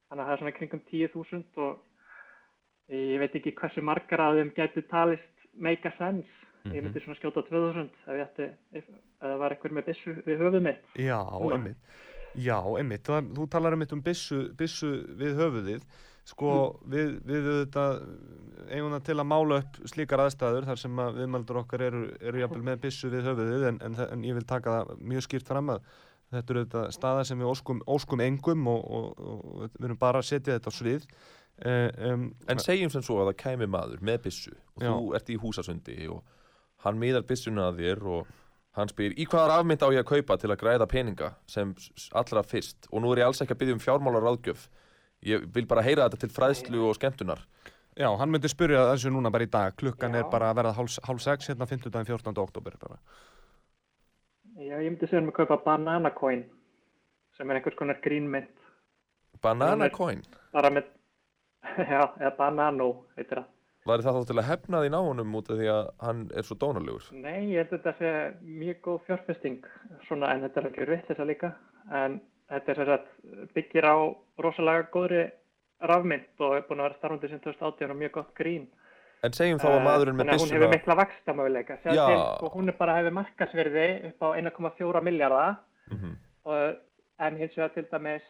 [0.08, 4.54] Þannig að það er svona kringum 10.000 og ég veit ekki hversu margar af þeim
[4.56, 6.40] getur talist make a sense.
[6.64, 8.86] Ég myndi svona skjóta 2000 ef ef,
[9.20, 10.86] það var einhver með byssu við höfuð mitt.
[10.96, 11.20] Já,
[11.52, 12.00] einmitt.
[12.40, 13.04] Já, einmitt.
[13.04, 15.84] Þú, þú talar einmitt um byssu, byssu við höfuðið.
[16.24, 16.50] Sko,
[16.88, 17.98] við, við auðvitað
[18.72, 22.40] eigum það til að mála upp slíkar aðstæður þar sem að viðmaldur okkar eru, eru
[22.40, 25.74] jafnvel með byssu við höfuðið en, en, en ég vil taka það mjög skýrt fram
[25.74, 25.90] að
[26.34, 30.22] þetta eru auðvitað staða sem við óskum, óskum engum og, og, og við erum bara
[30.22, 31.08] að setja þetta á svið.
[31.54, 34.90] Uh, um, En segjum sem svo að það kæmi maður með byssu og Já.
[34.90, 36.24] þú ert í húsasundi og
[36.82, 38.32] hann miðar byssuna að þér og
[38.74, 41.70] hann spyr í hvaða rafmynd á ég að kaupa til að græða peninga sem
[42.10, 44.66] allra fyrst og nú er ég alls ekki að byggja um fjármálar ráðgjöf
[45.30, 47.46] ég vil bara heyra þetta til fræðslu og skemmtunar
[47.94, 49.74] já, hann myndi spyrja þessu núna bara í dag.
[49.78, 50.20] Klukkan Já.
[50.20, 52.04] er bara að verða hálf, hálf sex hérna 15.
[52.04, 52.34] 14.
[52.42, 52.98] oktober bara.
[54.54, 56.44] Já, ég myndi segja um að kaupa banana coin
[57.34, 58.52] sem er einhvers konar grínmynd.
[59.42, 60.20] Banana Hún er- coin,
[60.54, 60.84] Bara með,
[61.90, 62.86] já, eða banano,
[63.16, 63.48] heitir það.
[63.86, 66.56] var það þá til að hefna því náunum út af því að hann er svo
[66.62, 68.12] dónalegur Nei, ég held að þetta sé
[68.62, 69.58] mjög góð fjárfesting,
[70.06, 71.50] svona, en þetta er ekki vitt þessa líka,
[71.92, 73.96] en þetta er þess að byggir á
[74.46, 75.24] rosalega góðri
[75.84, 78.68] rafmynd og er búin að vera starfandi sem 2018 og mjög gott grín.
[79.24, 80.96] En segjum þá að maðurinn með að hún byssuna hefur mikla
[82.38, 85.56] sko, hún er bara hefur markasverði upp á 1,4 miljardar
[85.90, 86.16] Mhm.
[86.44, 86.76] og,
[87.20, 88.22] en hins vegar til dæmis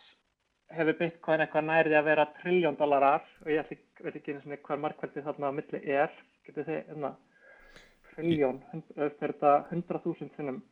[0.74, 4.56] hefur bitcoin eitthvað nærði að vera trilljón dólarar og ég ætli, veit ekki einu sinni
[4.64, 6.10] hvað markvældið þarna á milli er.
[6.46, 7.14] Getur þið, hérna
[8.14, 8.60] trilljón,
[8.96, 10.62] er þetta 100.000 sinnum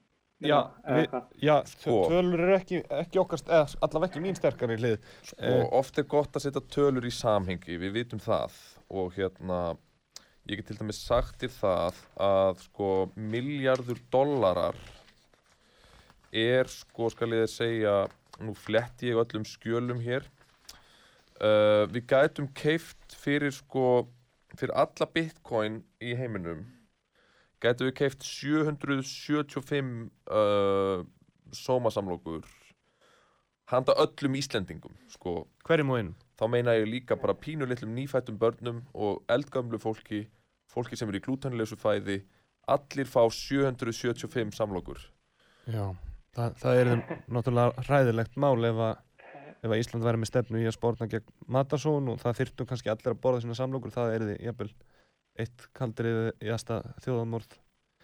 [0.43, 2.09] Já, við, já Sko.
[2.11, 4.99] tölur eru ekki, ekki okkar, eða allavega ekki mín sterkari hlið.
[5.39, 8.51] og oft er gott að setja tölur í samhengi, við vitum það.
[8.91, 9.77] Og hérna
[10.51, 14.79] ég get til dæmis sagt til það að sko miljardur dollarar
[16.33, 17.97] er sko skal ég þér segja
[18.43, 20.27] nú fletti ég öllum skjölum hér
[21.39, 24.09] uh, við gætum keift fyrir sko
[24.57, 26.65] fyrir alla bitcoin í heiminum
[27.63, 31.07] gætum við keift 775 uh,
[31.55, 32.49] sómasamlokur
[33.71, 36.17] handa öllum Íslendingum sko Hverjum og einum?
[36.39, 40.25] Þá meina ég líka bara pínu litlum nýfættum börnum og eldgömlu fólki,
[40.71, 42.23] fólki sem er í glútenlausu fæði,
[42.71, 45.01] allir fá 775 samlokur.
[45.71, 45.93] Já,
[46.37, 46.93] það, það er
[47.27, 49.03] náttúrulega ræðilegt mál ef að,
[49.63, 52.93] ef að Ísland væri með stefnu í að spórna gegn matarsón og það þyrftum kannski
[52.93, 54.73] allir að borða sína samlokur, það er því jafnvel
[55.43, 57.61] eitt kaldrið í aðsta þjóðamorð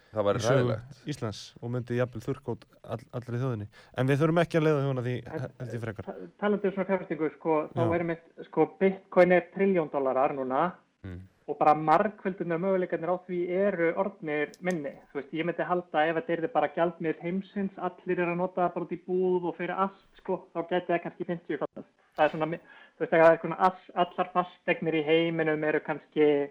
[0.08, 1.00] Það sögu ræðilegt.
[1.12, 3.66] Íslands og myndi jafnvel þurrkót all, allri þjóðinni.
[4.00, 6.04] En við þurfum ekki að leiða þjóðuna því held ég frekar.
[6.08, 7.94] Ta- Talandi um svona fjárfestingu, sko, þá Já.
[7.98, 10.72] erum við, sko, bitcoin er triljón dólarar núna
[11.04, 11.20] Mm.
[11.48, 14.90] og bara margföldunar möguleikarnir á því eru orðnir minni.
[15.12, 18.60] Þú veist, ég myndi halda ef þetta er bara gjaldmið heimsins, allir eru að nota
[18.68, 21.88] það bara út í búð og fyrir allt, sko, þá geti það kannski 50 fallast.
[22.16, 26.50] Það er svona, þú veist, það er svona all, allar fastegnir í heiminum eru kannski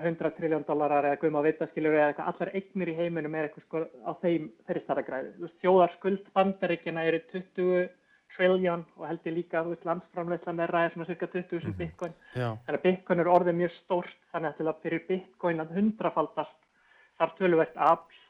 [0.00, 3.64] 100 triljón dólarar eða guðum á vitaskilur eða eitthvað, allar eignir í heiminum er eitthvað
[3.66, 5.32] sko á þeim þeirri starra græði.
[5.36, 7.90] Þú veist, þjóðarskuld bandaríkjana eru 20
[8.32, 12.14] triljón og held ég líka, þú veist, landsframleyslan er ræðið svona cirka 20 sem bitcoin.
[12.32, 15.74] Já, Þannig að bitcoin er orðið mjög stórt, þannig að til að fyrir bitcoin að
[15.76, 16.58] hundrafaldast
[17.20, 18.20] þarf töluvert afl,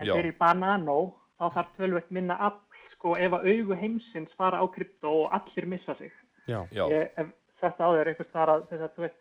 [0.00, 0.14] en Já.
[0.16, 0.98] fyrir banano
[1.38, 5.66] þá þarf töluvert minna afl, sko, ef að augu heimsins fara á krypto og allir
[5.68, 6.12] missa sig.
[6.48, 7.28] já, Já, Ég hef
[7.60, 9.18] sett á þér einhvers þar að þess að þú veist,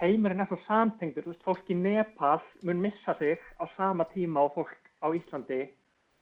[0.00, 4.42] heimurinn er svo samtengdur, þú veist, fólk í Nepal mun missa sig á sama tíma
[4.46, 5.60] og fólk á Íslandi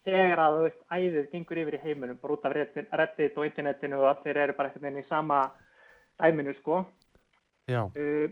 [0.05, 4.01] þegar að þú veist, æðið gengur yfir í heiminum bara út af Reddit, og internetinu
[4.03, 5.45] og allir eru bara einhvern veginn í sama
[6.21, 6.85] dæminu, sko.
[7.71, 8.29] já, Uh,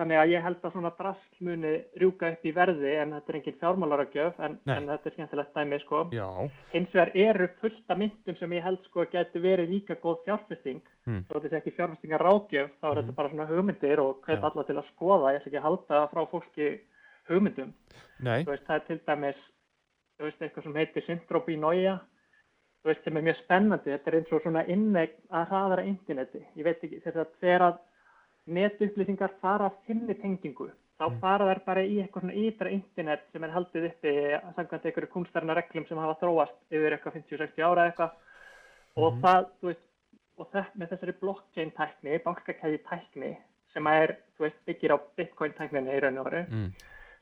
[0.00, 3.38] þannig að ég held að svona drasl muni rjúka upp í verði en þetta er
[3.38, 6.02] engin fjármálaragjöf en, en þetta er skemmtilegt dæmi, sko.
[6.16, 6.28] já,
[6.72, 10.80] Hins vegar eru fullt af myndum sem ég held sko geti verið líka góð fjárfesting.
[11.08, 11.24] Hmm.
[11.28, 14.46] Svo þetta er ekki fjárfestingar ráðgjöf, þá er þetta bara svona hugmyndir og hvet Já.
[14.50, 15.34] alla til að skoða.
[15.34, 16.70] Ég ætla ekki að halda frá fólki
[17.30, 17.74] hugmyndum.
[18.54, 19.44] veist, það er til dæmis,
[20.16, 22.00] þú veist, eitthvað sem heitir syndróbínója.
[23.04, 23.92] Sem er mjög spennandi.
[23.92, 26.40] Þetta er eins og svona innegn að hraðara interneti.
[26.56, 27.80] Ég veit ekki, að þegar að
[28.46, 33.44] netupplýsingar fara af þinni tengingu, þá fara þær bara í eitthvað svona ytra internet sem
[33.44, 34.16] er haldið uppi
[34.56, 38.18] samkvæmt einhverju kunstærna reglum sem hafa þróast yfir eitthvað 50-60 ára eitthvað
[39.00, 39.86] og það, þú veist,
[40.40, 43.32] og það með þessari blockchain tækni, bankakæði tækni
[43.74, 46.70] sem er, þú veist, byggir á bitcoin tækninni í raun og veru, mm.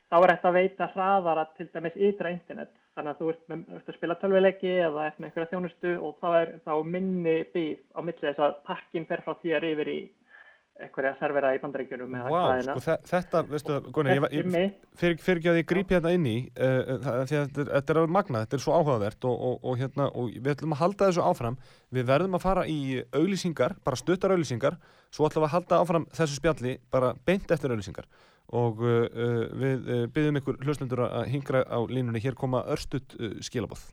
[0.09, 2.71] þá er þetta að veita hraðara til dæmis ytra internet.
[2.97, 6.29] Þannig að þú ert, með, ert að spila tölvuleiki eða með einhverja þjónustu og þá
[6.39, 9.99] er þá minni byð á milli þess að pakkin fer frá þér yfir í
[10.85, 11.59] einhverja servera í
[12.29, 14.13] hvað er sko, þe- þetta, veistu, Gunni,
[15.01, 18.13] fyrir, fyrir ekki að ég grípi hérna inn í uh, það, þetta er- þetta er
[18.15, 21.25] magnað, þetta er svo áhugavert og, og, og, hérna, og við ætlum að halda þessu
[21.27, 21.59] áfram.
[21.99, 22.79] Við verðum að fara í
[23.11, 24.79] auglýsingar bara stuttar auglýsingar
[25.11, 28.07] svo ætlum við að halda áfram þessu spjalli bara beint eftir auglýsingar.
[28.49, 29.05] Og uh,
[29.61, 33.83] við uh, byggjum ykkur hlustendur að hingra á línunni, hér koma örstutt uh, skilabóð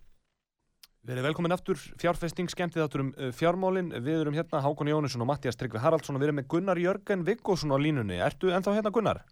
[1.07, 3.93] Verið velkomin aftur, fjárfesting, skemmtið áttur um uh, fjármálin.
[4.03, 7.23] Við erum hérna Hákon Jónesson og Mattias Tryggvi Haraldsson og við erum með Gunnar Jörgen
[7.27, 8.19] Viggosson á línunni.
[8.27, 9.23] Ertu ennþá hérna Gunnar?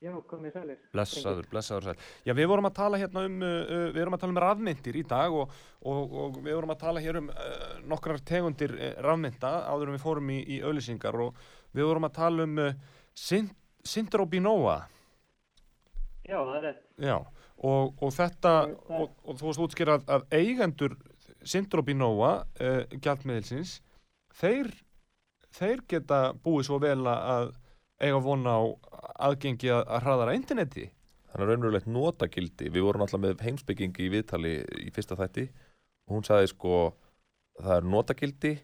[0.00, 0.78] já, komið sælir.
[0.94, 2.04] Blessaður, blessaður sæl.
[2.24, 5.02] Já, við vorum að tala hérna um, uh, við vorum að tala um rafmyndir í
[5.08, 9.52] dag og, og, og við vorum að tala hér um uh, nokkrar tegundir uh, rafmynda
[9.68, 11.42] áður en við fórum í, í auðlýsingar og
[11.76, 12.72] við vorum að tala um uh,
[13.90, 14.78] Syndrobinóa.
[16.28, 16.82] Já, það er rétt.
[17.00, 17.16] Já,
[17.66, 18.54] og, og þetta,
[18.88, 20.96] og, og þú varst útskýra að, að eigendur
[21.40, 23.78] Syndrobinóa, uh, gjaldmiðilsins,
[24.36, 24.70] þeir,
[25.56, 27.54] þeir geta búið svo vel að
[28.00, 28.62] eiga vona á
[29.28, 30.90] aðgengi að, að hraðara interneti.
[31.30, 35.46] þannig að raunverulegt notagildi, við vorum alltaf með heimsbyggingi í viðtali í fyrsta þætti.
[36.08, 36.78] Og hún sagði sko
[37.60, 38.54] það er notagildi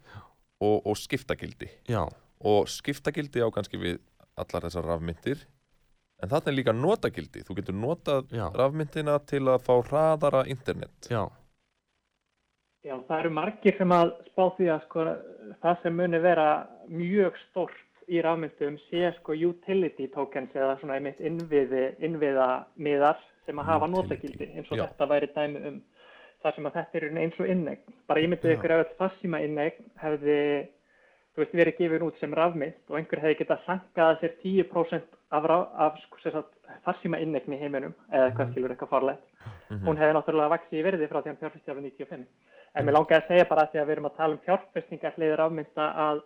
[0.59, 1.69] og, og skiptagildi.
[1.89, 2.03] Já,
[2.43, 4.01] og skiptagildi á kannski við
[4.37, 5.45] allar þessar rafmyndir
[6.21, 8.47] en þarna er líka notagildi, þú getur notað Já.
[8.55, 11.27] rafmyndina til að fá hraðara internet já,
[12.87, 15.03] Já, það eru margir sem að spá því að sko,
[15.63, 16.47] það sem muni vera
[16.87, 22.47] mjög stórt í rafmyndum sé sko utility tokens eða svona einmitt innviði, innviða
[22.79, 24.85] miðar sem að hafa notagildi eins og já.
[24.85, 25.81] þetta væri dæmi um
[26.45, 27.95] þar sem að þetta er eins og innegn.
[28.07, 30.39] Bara ég myndi ykkur ef þetta farsíma innegn hefði
[31.33, 35.16] þú veist, verið gefin út sem rafmynd og einhver hefði getað sankað að sér 10%
[35.29, 36.43] af, af sko,
[36.85, 39.25] farsíma innegn í heiminum eða hvað skilur eitthvað farlegt.
[39.83, 42.25] Hún hefði náttúrulega vaksið í verði frá því hann fjárfesti árið 95.
[42.77, 45.15] En mér langaði að segja bara að því að við erum að tala um fjárfestingar
[45.17, 46.21] hliðir afmynda að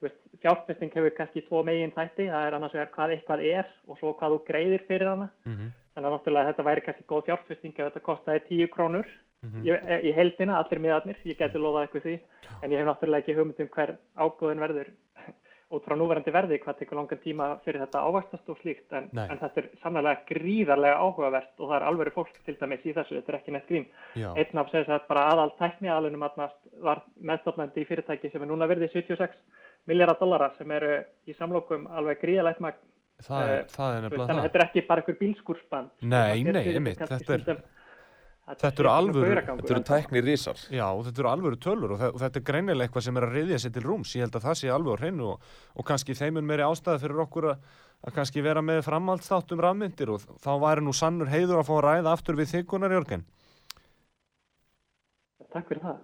[0.00, 3.98] veist, fjárfesting hefur kannski tvo megin þætti, það er annars vegar hvað eitthvað er og
[4.00, 5.28] svo hvað þú greiðir fyrir hana.
[5.44, 9.08] mhm, Þannig að náttúrulega þetta væri kannski góð fjárfesting ef þetta kostaði 10 krónur
[9.44, 9.66] mhm.
[9.66, 12.16] ég, í heldina, allir miðarnir, ég geti lofað eitthvað því,
[12.62, 14.92] en ég hef náttúrulega ekki hugmynd um hver ágóðin verður
[15.70, 19.38] út frá núverandi verði hvað tekur langan tíma fyrir þetta ávastast og slíkt en, en
[19.38, 23.32] þetta er sannlega gríðarlega áhugavert og það er alveg fólk til dæmis í þessu, þetta
[23.32, 23.86] er ekki neitt grím.
[24.16, 26.26] Einn af segja að bara aðal tækni aðlunum
[26.82, 29.38] var meðstofnandi í fyrirtæki sem er núna verðið 76
[29.86, 30.96] miljardar dollara sem eru
[31.30, 32.82] í samlokum alveg gríðalegt magn.
[33.20, 35.90] Það Eh, er Þannig að þetta er ekki bara einhver bílskúrsband.
[36.02, 37.62] Nei, nei, einmitt, þetta er-
[38.48, 40.56] þetta eru alvöru- Þetta eru tækni risar.
[40.70, 43.34] Já, þetta eru alvöru tölur og, þe- og þetta er greinilega eitthvað sem er að
[43.36, 44.14] reyðja sér til rúms.
[44.16, 45.40] Ég held að það sé alveg á hreinu og,
[45.76, 47.58] og kannski þeimun meiri ástæði fyrir okkur að,
[48.08, 51.74] að kannski vera með framhaldsþátt um rafmyndir og þá væri nú sannur heiður að fá
[51.78, 53.24] að ræða aftur við þykkunar, Jörgen.
[55.50, 55.98] Takk fyrir það.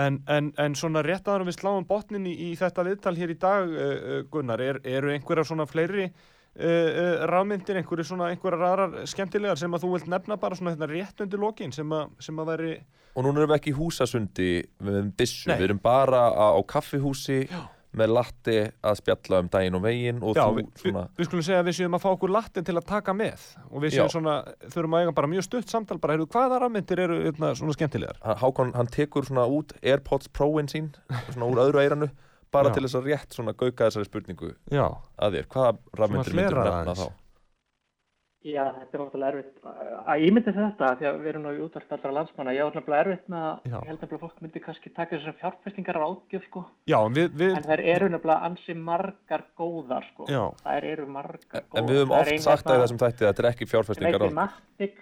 [0.00, 3.38] En, en, en svona rétt aðra við sláum botnin í, í þetta viðtal hér í
[3.38, 6.08] dag, uh, Gunnar, er, eru einhverjar svona fleiri
[7.30, 11.24] rafmyndir, einhverjar svona einhverjar aðrar skemmtilegar sem að þú vilt nefna bara svona þetta rétt
[11.24, 12.72] undir lokin sem að, sem að veri,
[13.18, 14.48] Og núna erum við ekki í húsasundi
[14.86, 15.56] með byssu, Nei.
[15.58, 17.64] við erum bara á, á kaffihúsi Já.
[17.98, 18.54] með latti
[18.86, 21.58] að spjalla um daginn og veginn og já, þú við, svona, við, við skulum segja
[21.64, 24.14] að við séum að fá okkur lattin til að taka með og við séum Já.
[24.14, 24.36] svona,
[24.70, 28.22] þurfum að eiga bara mjög stutt samtal bara, heyrðu, hvaða rafmyndir eru hérna, svona skemmtilegar?
[28.44, 30.92] Hákon, hann tekur svona út Airpods Pro-in sín,
[31.32, 32.10] svona úr öðru eiranu,
[32.52, 32.76] bara Já.
[32.76, 34.86] til þess að rétt svona gauka þessari spurningu Já,
[35.18, 35.50] að þér.
[35.54, 37.08] Hvaða rafmyndir myndir hlera nefna þá?
[38.40, 39.66] Já, þetta er náttúrulega erfitt
[40.08, 42.54] að ímynda sér þetta því að við erum nú í útvart allra landsmanna.
[42.56, 45.98] Ég var náttúrulega erfitt með að, ég held að fólk myndi kannski taka þessar fjárfestingar
[46.00, 46.62] á átgjöf sko.
[46.88, 50.30] já, en við, við En þær eru nefnilega ansi margar góðar sko.
[50.32, 50.40] Já.
[50.64, 51.82] Þær eru margar góðar.
[51.82, 53.72] En við höfum Það er oft sagt að þessum þætti að þetta er ekki sem
[53.74, 54.96] fjárfestingar á Matic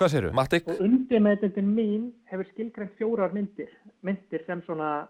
[0.00, 0.32] hvað?
[0.32, 0.68] Matic.
[0.68, 3.70] og undirmeðendin mín hefur skilgrænt fjórar myndir,
[4.06, 5.08] myndir sem svona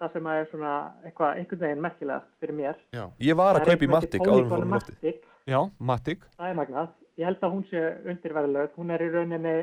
[0.00, 0.72] það sem að er svona
[1.04, 2.76] eitthvað einhvern veginn merkilegast fyrir mér.
[2.96, 4.74] Já, Ég var að kaupa í Matic áður fórum.
[4.76, 5.24] Matic.
[5.46, 6.92] já Matic Það er magnað.
[7.16, 7.82] Ég held að hún sé
[8.12, 8.74] undirverðilög.
[8.76, 9.56] Hún er í rauninni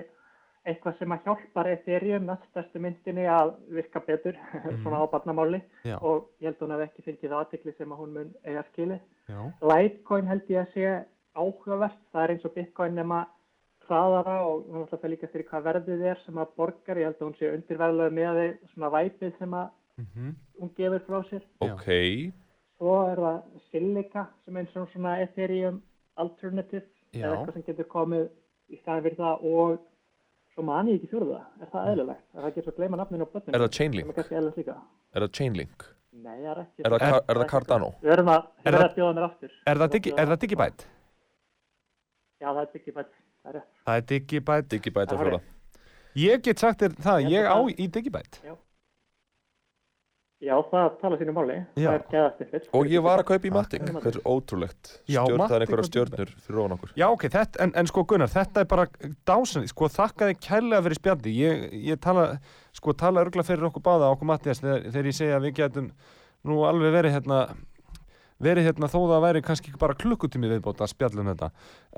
[0.64, 4.38] eitthvað sem að hjálpar Ethereum næststærstu myndinni að virka betur,
[4.82, 5.98] svona á barnamáli Já.
[6.00, 9.02] og ég held að hún hef ekki fengið aðtikli sem að hún mun eiga skilið.
[9.28, 9.40] Já,
[9.74, 10.94] Litecoin held ég að sé
[11.36, 12.00] áhugavert.
[12.14, 13.26] Það er eins og Bitcoin nema
[13.90, 17.00] hraðara og hún ætla að það líka fyrir hvað verðið er sem að borgar.
[17.02, 19.72] Ég held að hún sé undirverðilög með því svona væpið sem að
[20.02, 21.44] mhm, hún gefur frá sér.
[21.60, 21.88] Ok,
[22.78, 23.39] Svo er það
[23.70, 25.82] Silica sem er svona Ethereum
[26.20, 27.26] alternative Já.
[27.26, 28.30] eða eitthvað sem getur komið
[28.74, 29.76] í staðin fyrir það og
[30.54, 31.41] svo man ég ekki fjóruða.
[31.62, 32.26] Er það eðlilegt?
[32.34, 33.54] Er það ekki svo að gleyma nafninu á börnum?
[33.54, 34.18] Er það Chainlink?
[34.18, 34.74] Er
[35.14, 35.88] er það Chainlink?
[36.14, 36.84] Nei, það er ekki.
[36.84, 37.94] Er það, er, er það Cardano?
[38.04, 39.56] Við erum að, að bjóða mér aftur.
[39.66, 40.86] Er það, digi, er það Digibæt?
[42.44, 43.18] Já, það er Digibæt.
[43.44, 43.66] Það er.
[43.88, 45.41] Það er er fjóra.
[46.14, 48.54] Ég get sagt þér það, Ég á í Digibæt Já,
[50.50, 51.56] það tala sínu máli.
[51.78, 51.88] Já.
[51.88, 52.66] Það er geðastiffir.
[52.76, 54.91] Og ég var að kaupa í Matic, þetta er ótrúlegt.
[55.08, 56.94] Já, Stjörn, það er einhverja og stjörnur fyrir ofan okkur.
[57.00, 58.88] Já, ok, þetta, en, en sko Gunnar, þetta er bara
[59.30, 61.36] dásan, sko, þakka þig kærlega fyrir spjaldi.
[61.39, 62.26] Ég, ég tala,
[62.76, 65.94] sko, tala örgla fyrir okkur báða, okkur Mattias, þegar, þegar ég segja að við getum
[66.50, 67.39] nú alveg verið hérna,
[68.44, 71.50] verið hérna þó það væri kannski ekki bara klukkutími viðbóta að spjalla um þetta.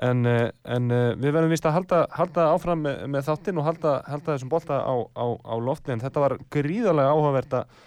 [0.06, 3.66] En, eh, en eh, við verðum vist að halda, halda áfram með, með þáttinn og
[3.66, 7.84] halda, halda þessum bolta á, á, á lofti, en þetta var gríðarlega áhugavert að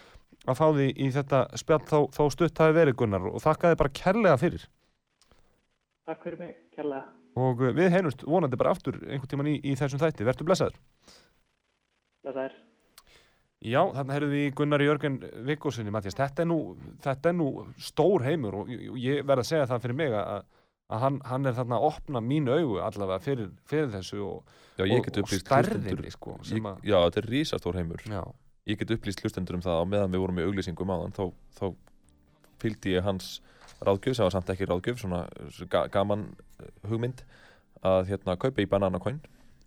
[0.48, 3.80] að fá því í þetta spjall þó, þó stutt hafi verið Gunnar og þakka þið
[3.82, 4.68] bara kærlega fyrir.
[6.08, 7.04] Takk fyrir mig, kærlega.
[7.36, 10.80] og uh, við heyrumst vonandi bara aftur einhvern tíman í, í þessum þætti, verður blessaður
[12.28, 12.56] er.
[13.60, 16.56] Já, þarna heyrðum við Gunnar Jörgen Vikkósinni, Mattias, þetta er nú
[17.04, 17.48] þetta er nú
[17.82, 20.46] stór heimur og ég, verð að segja það fyrir mig að,
[20.88, 24.86] að hann, hann er þarna að opna mínu augu allavega fyrir, fyrir þessu og, Já,
[24.86, 28.06] ég og, get og stærðinni sko, Ég, já, þetta er rísastór heimur.
[28.08, 28.22] já,
[28.68, 31.24] Ég get upplýst hlustendur um það á meðan við vorum í auglýsingum áðan, þá,
[31.56, 31.66] þá
[32.60, 33.38] fylgdi ég hans
[33.80, 35.22] ráðgjöf, sem var samt ekki ráðgjöf, svona
[35.72, 36.26] ga gaman
[36.60, 37.22] eh, hugmynd,
[37.86, 39.20] að hérna kaupa í Bananacoin.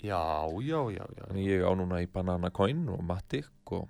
[0.03, 0.21] já,
[0.61, 3.87] já, já, já, Þannig ég á núna í Bananacoin og Matic og,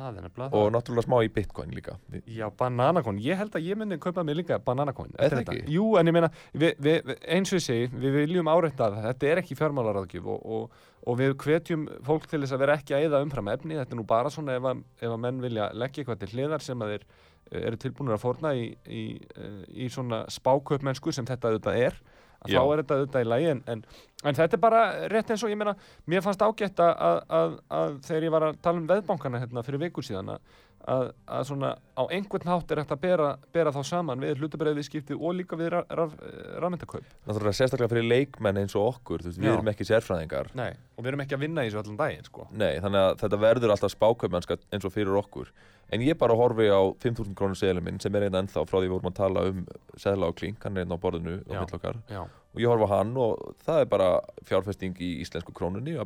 [0.00, 1.94] það er nefnilega og það náttúrulega smá í Bitcoin líka.
[2.10, 5.54] Vi- Já, bananakon, ég held að ég myndi kaupa mig líka bananakon Er það þetta.
[5.60, 5.72] ekki?
[5.76, 9.30] Jú, en ég meina, við, við- eins og ég segi, við viljum áreita að þetta
[9.32, 10.70] er ekki fjármálaráðgjöf og, og,
[11.06, 14.00] og við hvetjum fólk til þess að vera ekki að eða umfram efni, þetta er
[14.00, 16.94] nú bara svona ef að, ef að menn vilja leggja eitthvað til hliðar sem að
[16.96, 17.04] þeir
[17.52, 19.04] eh, eru tilbúinir að forna í, í,
[19.36, 22.16] eh, í svona spákaupmennsku sem þetta auðvitað er, að.
[22.46, 23.84] Þá er þetta auðvitað í lagi en, en,
[24.24, 24.82] en þetta er bara
[25.12, 25.74] rétt eins og ég meina,
[26.08, 29.84] mér fannst ágætt að, að, að, þegar ég var að tala um veðbankana hérna fyrir
[29.84, 30.58] vikur síðan að
[30.88, 35.16] að, að svona á einhvern hátt er hægt að bera, bera þá saman við hlutabræðiðskipti
[35.18, 37.08] og líka við rafmyndakaup.
[37.28, 40.52] Náttúrulega sérstaklega fyrir leikmenn eins og okkur, veist, við erum ekki sérfræðingar.
[40.58, 40.72] Nei.
[40.96, 42.46] Og við erum ekki að vinna í þessu allan daginn, sko.
[42.54, 45.52] Nei, þannig að þetta verður alltaf spákaupmennska eins og fyrir okkur.
[45.90, 48.86] En ég bara horfi á 5.000 krónur seðlum minn sem er einn ennþá frá því
[48.86, 49.64] við vorum að tala um
[49.98, 51.58] seðla á klink, hann er einn á borðinu á Já.
[51.64, 51.98] mitt okkar.
[52.06, 52.20] Já.
[52.54, 54.10] Og ég horfi á hann og það er bara
[54.46, 55.96] fjárfesting í íslensku krónunni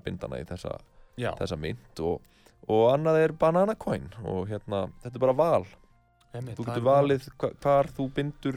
[2.68, 5.66] og, annað er banana coin og hérna, þetta er bara val.
[6.34, 8.56] Einmitt, Þú getur valið hva- hvar þú bindur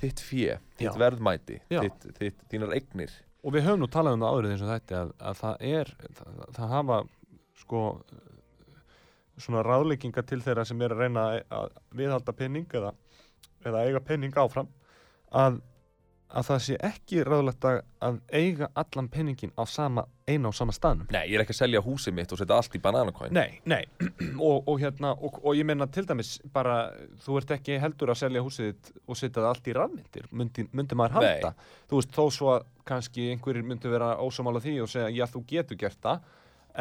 [0.00, 0.98] þitt fjö, þitt Já.
[1.02, 3.10] verðmæti, þitt, þitt, þínar eignir.
[3.44, 5.90] Og við höfum nú talað um það áður eins og þetta að, að það er,
[6.16, 6.98] það, það hafa
[7.60, 7.82] sko
[9.40, 11.24] svona ráðleikinga til þeirra sem er að reyna
[11.56, 12.90] að viðhalda penning eða,
[13.64, 14.68] eða eiga penning áfram
[15.32, 15.60] að,
[16.30, 20.74] að það sé ekki ráðlegt að, að eiga allan penningin á sama, eina á sama
[20.74, 21.08] staðnum.
[21.10, 23.34] Nei, ég er ekki að selja húsið mitt og setja allt í bananakvæn.
[23.34, 23.82] Nei, nei,
[24.48, 26.76] og, og hérna, og, og ég meina til dæmis bara,
[27.24, 30.66] þú ert ekki heldur að selja húsið þitt og setja það allt í rafmyndir, myndi,
[30.70, 31.30] myndi maður Nei.
[31.32, 31.70] halda.
[31.90, 35.44] Þú veist, þó svo að kannski einhverjir myndi vera ósamála því og segja, já, þú
[35.50, 36.32] getur gert það,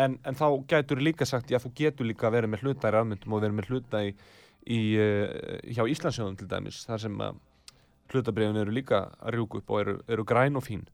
[0.06, 3.34] en, en þá gætur líka sagt, já, þú getur líka verið með hluta í rafmyndum
[3.34, 4.14] og verið með hluta í,
[4.70, 5.28] í uh,
[5.74, 7.39] hjá Íslandsjóðum til dæmis, þar sem að
[8.14, 10.86] hlutabrifin eru líka að rjúka upp og eru, eru græn og fín.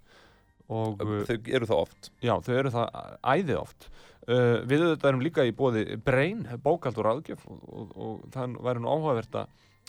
[0.65, 2.09] Og, uh, Þau eru það oft.
[2.25, 3.01] Já, þau eru það
[3.35, 3.89] æði oft.
[4.25, 8.57] Uh, við auðvitað erum líka í bóði Brain, bókald og ráðgjöf og, og, og það
[8.65, 9.37] væri nú áhugavert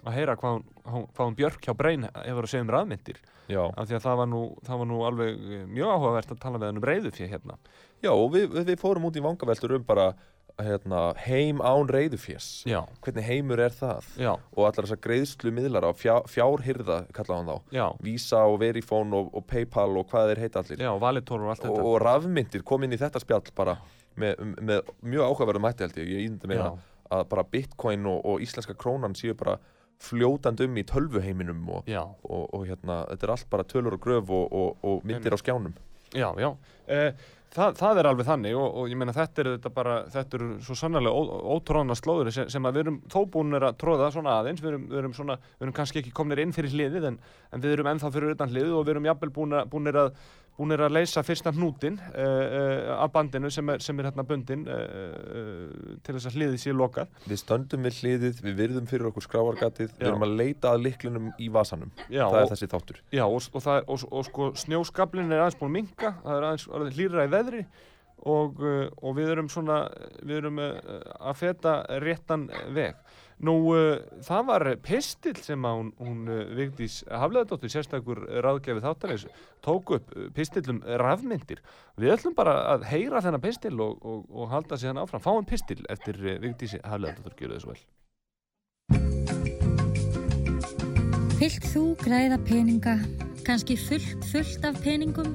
[0.05, 3.63] að heyra hvað hún, hvað hún Björk hjá Brain hefur að segja um raðmyndir Já.
[3.65, 6.69] af því að það var nú, það var nú alveg mjög áhugavert að tala með
[6.69, 7.57] henn um reyðu fyrir hérna
[8.05, 10.11] Já, og við, við fórum út í vangaveltur um bara
[10.59, 12.47] hérna, heim án reyðufjés.
[12.69, 14.07] Já, Hvernig heimur er það?
[14.17, 17.77] já, Og allar þessar greiðslu miðlar á fjár, fjárhyrða, kallaði hann þá.
[17.77, 20.79] já, Visa og Verifone og, og Paypal og hvað þeir heita allir.
[20.81, 21.01] já, og
[21.71, 23.77] og, og rafmyndir kom inn í þetta spjall bara
[24.17, 26.13] með, með mjög áhugaverðum hætti held ég.
[26.17, 26.71] Ég índi meina
[27.11, 29.59] að bara bitcoin og, og íslenska krónan séu bara
[30.03, 31.87] fljótandi um í tölvuheiminum og,
[32.25, 35.39] og, og hérna, þetta er allt bara tölur og gröf og, og, og myndir á
[35.41, 35.77] skjánum.
[36.17, 36.51] Já, já.
[36.87, 40.39] Eh, það, það er alveg þannig og, og ég meina þetta er þetta bara, þetta
[40.39, 44.39] eru svo sannlega ótróðna slóður sem, sem að við erum þó búinir að tróða svona
[44.41, 47.21] aðeins, við erum, við erum svona, við erum kannski ekki komnir inn fyrir hliðið en,
[47.53, 50.01] en við erum ennþá fyrir utan hliðið og við erum jafnvel búinir, búinir
[50.57, 54.25] að búinir að leysa fyrsta hnútin uh, uh, af bandinu sem er, sem er hérna
[54.27, 58.87] bundin uh, uh, til þess að hliðið sé lokað Við stöndum við hliðið, við virðum
[58.89, 61.91] fyrir okkur skráargatið, við erum að leita að liklunum í vasanum.
[62.09, 63.03] Já, það og- er þessi þáttur.
[63.13, 66.49] Já, og, og, það, er- og, og sko snjóskablin er aðeins búin minka, það er
[66.51, 67.63] aðeins orðið hlýra í veðri
[68.27, 68.63] og,
[69.03, 69.83] og við erum svona,
[70.25, 72.97] við erum að feta réttan veg.
[73.45, 79.27] Nú, uh, það var pistill sem hún, hún uh, Vigdís Hafleðadóttir, sérstakur ráðgefið þáttarins,
[79.65, 81.61] tók upp uh, pistill um rafmyndir.
[82.01, 85.25] Við ætlum bara að heyra þennan pistill og, og, og halda síðan áfram.
[85.27, 87.85] Fáum pistill eftir uh, Vigdísi Hafleðadóttir, gjör þessu vel.
[91.37, 92.97] Vilt þú græða peninga,
[93.45, 95.35] kannski fullt, fullt af peningum?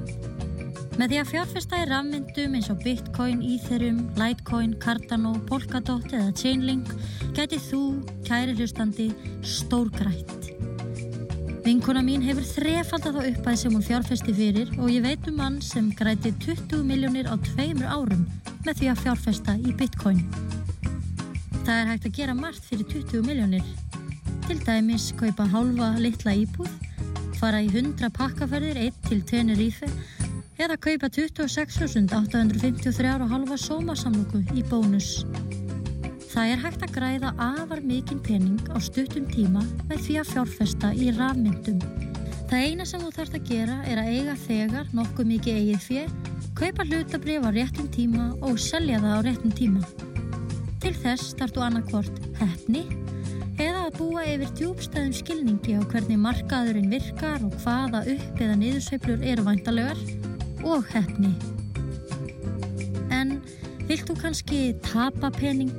[1.02, 6.92] Með því að fjárfesta í rafmyndum eins og Bitcoin, Ethereum, Litecoin, Cardano, Polkadot eða Chainlink
[7.34, 7.80] gæti þú,
[8.28, 9.08] kæri hlustandi,
[9.42, 10.52] stórgrætt.
[11.66, 15.58] Vinkona mín hefur þrefaldað þá uppæð sem hún fjárfesti fyrir og ég veit um mann
[15.66, 18.30] sem græti 20 miljónir á tveimur árum
[18.62, 20.22] með því að fjárfesta í Bitcoin.
[21.66, 23.66] Það er hægt að gera margt fyrir 20 miljónir.
[24.46, 26.70] Til dæmis kaupa hálfa litla íbúð,
[27.42, 29.90] fara í 100 pakkaferðir 1 til Tenerife
[30.62, 35.24] eða kaupa 26.853 og halva sómasamlóku í bónus.
[36.32, 40.92] Það er hægt að græða afar mikinn pening á stuttum tíma með því að fjárfesta
[40.94, 41.82] í rafmyndum.
[42.52, 46.06] Það eina sem þú þarfst að gera er að eiga þegar nokkuð mikið eigið fjö,
[46.62, 49.82] kaupa hlutabrif á réttum tíma og selja það á réttum tíma.
[50.82, 52.86] Til þess þú annarkvort hefni
[53.58, 59.26] eða að búa yfir djúbstæðum skilningi á hvernig markaðurinn virkar og hvaða upp eða niðursveiflur
[59.26, 60.21] eru væntalegar
[60.64, 61.32] og hefni.
[63.12, 63.38] En
[63.90, 65.74] vilt þú kannski tapa pening,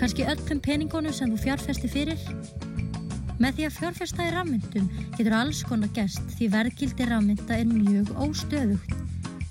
[0.00, 2.20] kannski öllum peningunum sem þú fjárfesti fyrir?
[3.42, 8.12] Með því að fjárfesta í rafmyndum getur alls konar gerst því verðgildi rafmynda er mjög
[8.22, 8.94] óstöðugt.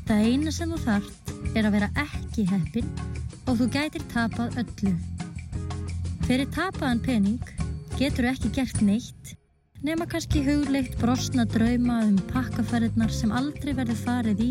[0.07, 2.93] Það eina sem þú þarft er að vera ekki heppin
[3.47, 4.95] og þú gætir tapað öllu.
[6.27, 7.53] Fyrir tapaðan pening
[7.97, 9.35] getur ekki gert neitt
[9.81, 14.49] nema kannski hugleitt brosna drauma um pakkaferðirnar sem aldrei verður farið í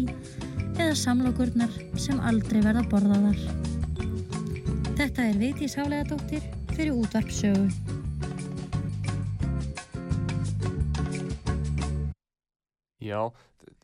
[0.75, 3.39] eða samlokurnar sem aldrei verða borðaðar.
[4.99, 6.43] Þetta er Vigdís Hálegadóttir
[6.75, 7.69] fyrir útvarpsögu.
[13.01, 13.31] Já,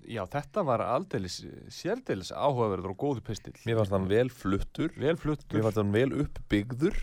[0.08, 1.38] já, þetta var aldeilis,
[1.72, 3.54] sérdeilis áhugaverður og góður pistill.
[3.66, 6.98] Mér fannst hann vel fluttur, Vel fluttur, mér fannst hann vel uppbyggður.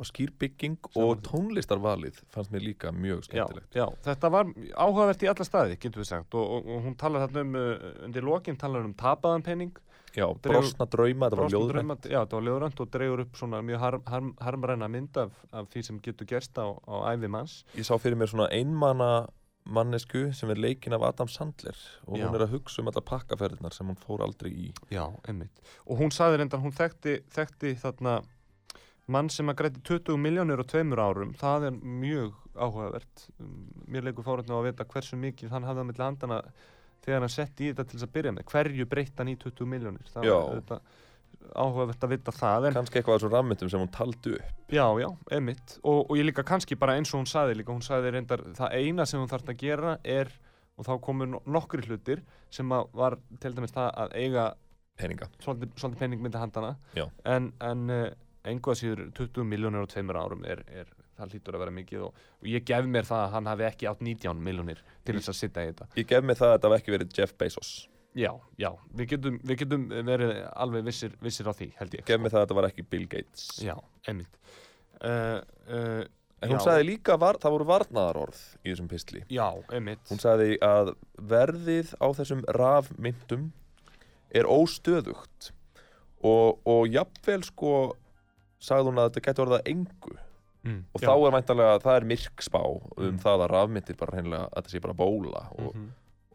[0.00, 3.74] Og skýrbygging Sammála og tónlistarvalið fannst mér líka mjög Já, skemmtilegt.
[3.76, 7.26] já, þetta var áhugavert í alla staði, getur við sagt, og, og, og hún talar
[7.28, 9.72] þarna um, uh, undir lokin talar um tapaðan pening,
[10.10, 13.60] Já, Dregur- brosna drauma, þetta var drauma- já, þetta var ljóðrænt og dregur upp svona
[13.62, 17.60] mjög harm, harm, harmræna mynd af, af því sem getur gerst á, á æfi manns.
[17.78, 19.28] Ég sá fyrir mér svona einmana
[19.64, 22.24] mannesku sem er leikin af Adam Sandler og Já.
[22.26, 24.72] hún er að hugsa um alla pakkaferðinar sem hún fór aldrei í.
[24.90, 25.60] Já, einmitt.
[25.86, 28.20] Og hún saði reyndar, hún þekkti, þekkti þarna
[29.10, 33.26] mann sem að græti 20 miljónir á tveimur árum, það er mjög áhugavert.
[33.40, 36.40] Um, Mér leikur fórhundin á að vita hversu mikið hann hafði á milli handana
[37.04, 38.48] þegar hann setti í þetta til þess að byrja með.
[38.52, 40.10] Hverju breytt hann í 20 miljónir?
[40.12, 40.34] Það Já.
[40.34, 40.98] var auðvitað
[41.54, 42.68] áhugavert að vita það.
[42.68, 45.76] En, kannski eitthvað af þessum rammyndum sem hún taldi upp já, já, emitt.
[45.82, 48.76] Og, og ég líka kannski bara eins og hún saði líka, hún saði reyndar það
[48.78, 50.30] eina sem hún þarf að gera er,
[50.78, 52.22] og þá komu no- nokkrir hlutir
[52.54, 54.46] sem var til dæmis það að eiga
[55.00, 57.06] peninga svolítið, svolítið pening myndi handana Já.
[57.28, 58.06] en, en uh,
[58.50, 62.04] engu að síður 20 miljónir á tveimur árum er, er, það hlýtur að vera mikið
[62.06, 65.32] og, og ég gef mér það að hann hafi ekki átt 19 miljónir til þess
[65.32, 67.72] að sitta í þetta ég gef mig það að þetta hafi ekki verið Jeff Bezos
[68.18, 72.22] já, já, við getum, við getum verið alveg vissir, vissir á því held ég gef
[72.22, 73.44] mig það að þetta var ekki Bill Gates.
[73.62, 73.76] Já,
[74.10, 74.40] einmitt.
[75.00, 75.38] Uh,
[75.70, 76.02] uh,
[76.40, 79.22] en hún já, sagði líka, var, það voru varnaðarorð í þessum pistli.
[79.32, 80.02] Já, einmitt.
[80.10, 80.94] Hún sagði að
[81.30, 83.50] verðið á þessum rafmyndum
[84.30, 85.52] er óstöðugt
[86.22, 87.72] og, og jafnvel sko
[88.60, 90.18] sagði hún að þetta gæti orðað engu.
[90.60, 93.18] Mm, og já, þá er væntanlega, það er myrkspá um Mm.
[93.22, 95.86] það að rafmyndir bara hreinlega að þetta sé bara bóla og, mhm.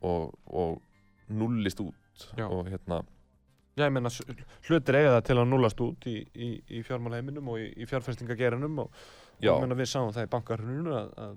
[0.02, 0.80] og, og
[1.30, 2.48] nullist út Já.
[2.48, 3.02] og hérna,
[3.76, 4.10] Já, ég meina,
[4.70, 8.78] hlutir eiga það til að núlast út í, í, í fjármálaheiminum og í, í fjárfestingagerinum
[8.86, 9.02] og,
[9.36, 11.34] og ég meina, við sáum það í bankarhruninu að, að,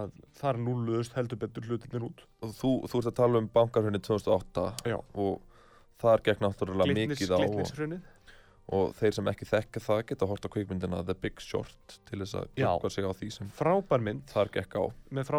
[0.00, 2.24] að þar núluðust heldur betur hlutirnir út.
[2.42, 4.96] og þú, þú ert að tala um bankarhunni 2008 Já.
[4.98, 5.38] og
[6.02, 7.94] þar gekk náttúrulega mikið á og,
[8.74, 12.40] og þeir sem ekki þekka það geta hort á kvikmyndina The Big Short til þess
[12.40, 14.84] að klokka sig á því sem Frábær mynd þar gekk á
[15.14, 15.30] með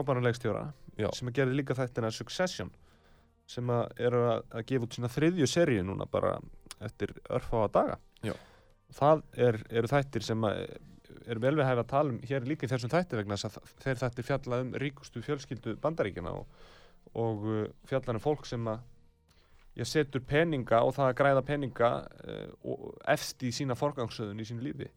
[0.95, 1.09] Já.
[1.11, 2.71] sem að gerði líka þættina Succession
[3.49, 6.35] sem að eru að, að gefa út sína þriðju seríu núna bara
[6.83, 7.97] eftir örfáa daga.
[8.25, 8.33] Já.
[8.95, 10.59] Það er, eru þættir sem að
[11.25, 13.71] er vel við hæfa að tala um hér líka í þessum þætti vegna þess að
[13.83, 16.59] þeir þættir fjalla um ríkustu fjölskyldu bandaríkjana og,
[17.17, 18.83] og uh, fjallar um fólk sem að
[19.79, 24.65] ég setur peninga og það að græða peninga uh, efst í sína forgangsöðun í sínu
[24.65, 24.89] lífi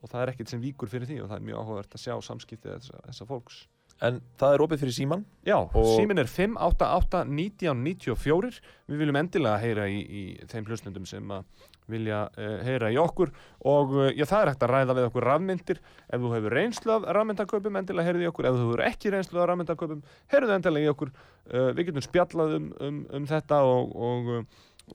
[0.00, 2.14] og það er ekkert sem víkur fyrir því og það er mjög áhugavert að sjá
[2.28, 3.62] samskiptið þessa, þessa fólks
[4.02, 5.58] en það er opið fyrir síman Já,
[5.94, 11.42] símin er 588-1994 Við viljum endilega heyra í, í þeim hlustendum sem að
[11.90, 13.32] vilja uh, heyra í okkur.
[13.68, 15.80] Og uh, já, það er hægt að ræða við okkur rafmyndir.
[16.08, 19.42] Ef þú hefur reynslu af rafmyndaköpum endilega heyrðu í okkur, ef þú hefur ekki reynslu
[19.42, 20.00] af rafmyndaköpum
[20.32, 21.12] heyrðu endilega í okkur.
[21.50, 24.32] Uh, við getum spjallað um, um, um þetta og, og,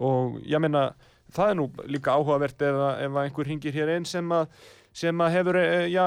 [0.10, 0.89] og ég meina
[1.36, 4.50] það er nú líka áhugavert ef, ef einhver hringir hér einn sem að
[5.00, 6.06] sem að hefur, eh, já,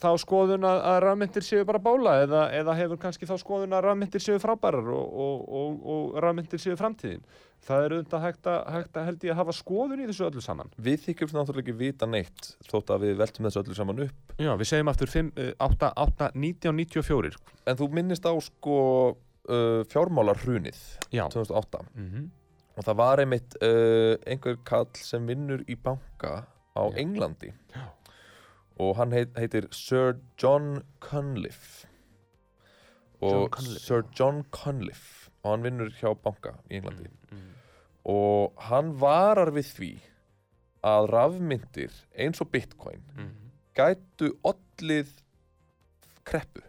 [0.00, 3.84] þá skoðun að, að rafmyndir séu bara bála eða, eða hefur kannski þá skoðun að
[3.88, 7.24] rafmyndir séu frábærar og, og, og, og rafmyndir séu framtíðin.
[7.64, 10.42] Það er auðvitað hægt að, hægt að held ég að hafa skoðun í þessu öllu
[10.44, 10.72] saman.
[10.84, 14.50] við þykjumst náttúrulega ekki vita neitt þótt að við veltum þessu öllu saman upp Já,
[14.60, 17.38] við segjum aftur 5, eh, 8, 8, 1994.
[17.72, 18.76] en þú minnist á sko
[19.16, 20.80] uh, fjármálarhrunið
[21.16, 21.24] Já.
[21.32, 22.28] 2008 Mm -hmm.
[22.76, 26.44] og það var einmitt uh, einhver kall sem vinnur í banka
[26.76, 26.96] á Já.
[27.00, 27.84] Englandi Já.
[28.78, 31.86] Og hann heit, heitir Sir John Cunliffe
[33.22, 34.02] og John Cunliffe, Sir.
[34.18, 37.50] John Cunliffe og hann vinnur hjá banka í Englandi Mm.
[38.06, 39.92] og hann varar við því
[40.84, 43.30] að rafmyndir eins og bitcoin Mm.
[43.74, 45.08] gætu ollið
[46.24, 46.62] kreppu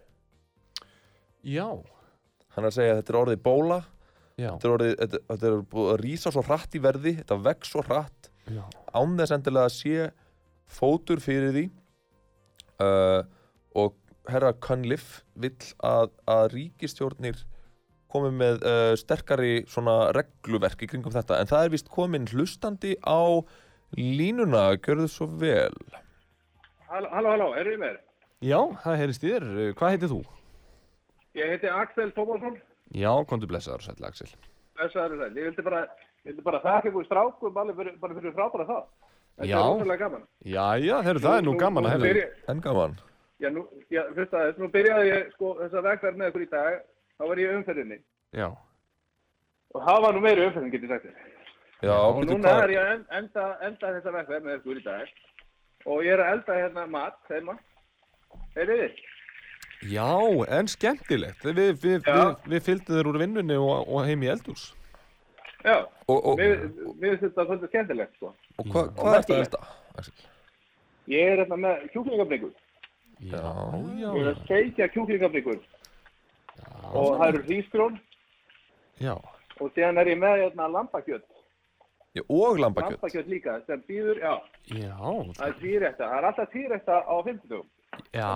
[1.46, 1.68] Já,
[2.56, 3.80] hann er að segja að þetta er orðið bóla
[4.38, 7.38] já, þetta er, orðið, þetta, þetta er búið að rísa svo hratt í verði þetta
[7.46, 8.64] vex svo hratt já.
[8.96, 10.12] án þess endilega að sé
[10.80, 11.66] fótur fyrir því
[12.84, 13.22] uh,
[13.76, 13.96] og
[14.32, 17.44] herra Cunliffe vill að, að ríkistjórnir
[18.12, 22.96] komi með uh, sterkari svona regluverk í kringum þetta en það er vist komin hlustandi
[23.06, 23.22] á
[23.96, 25.76] línuna, gjörðu svo vel
[26.90, 27.96] Halló, halló, eru þið með?
[28.46, 29.46] Já, það heyrist í þér.
[29.66, 30.20] Eh, Hvað heitir þú?
[31.36, 32.60] Ég heiti Axel Tómasson,
[32.96, 34.30] Já, komdu blessaður, sætla Axel.
[34.78, 35.32] blessaður sæl.
[35.36, 35.82] Ég vildi bara,
[36.24, 38.86] ég vildi bara þakka ykkur strákum alveg fyrir, bara fyrir frábæra það.
[39.36, 39.58] Þetta Já.
[39.60, 40.22] er rosalega gaman.
[40.48, 42.06] Já, já, heyrðu, það er nú gaman að heyra.
[42.08, 42.94] byrja, en gaman
[43.44, 46.78] Já, nú, já, fyrst aðeins, nú byrjaði ég sko þessa vegferð með ykkur í dag,
[47.20, 47.98] þá var ég umferðinni.
[48.32, 48.48] Já,
[49.76, 51.18] Og það var nú meiri umferðin, getur sagt þér.
[51.84, 55.08] Já, Og núna er ég að en- enda, enda þessa vegferð með ykkur í dag.
[55.86, 57.58] Og ég er að elda hérna mat, heima.
[58.56, 59.04] Heyrðu þið?
[59.92, 60.08] já,
[60.58, 61.44] en skemmtilegt.
[61.44, 64.74] Við, við, við, við, fylgdum þér úr vinnunni og, og heim í eldús.
[65.66, 68.32] Já, og, og, mér finnst þetta svolítið skemmtilegt, sko.
[68.60, 69.62] Og hva, hvað er þetta?
[71.12, 72.54] Ég er hérna með kjúklingabringur.
[73.30, 73.42] Já,
[74.00, 75.62] já, Ég er að steikja kjúklingabringur.
[76.96, 77.96] Og það eru hrísgrón
[79.02, 79.16] Já,
[79.60, 81.26] og síðan er ég með hérna lambakjöt.
[82.16, 84.36] Já, og lambakjöt Lambakjöt líka sem býður, já,
[84.72, 84.94] já,
[85.36, 86.04] það er tvírækta.
[86.12, 87.66] Það er alltaf tvírækta á 50.
[88.16, 88.32] já,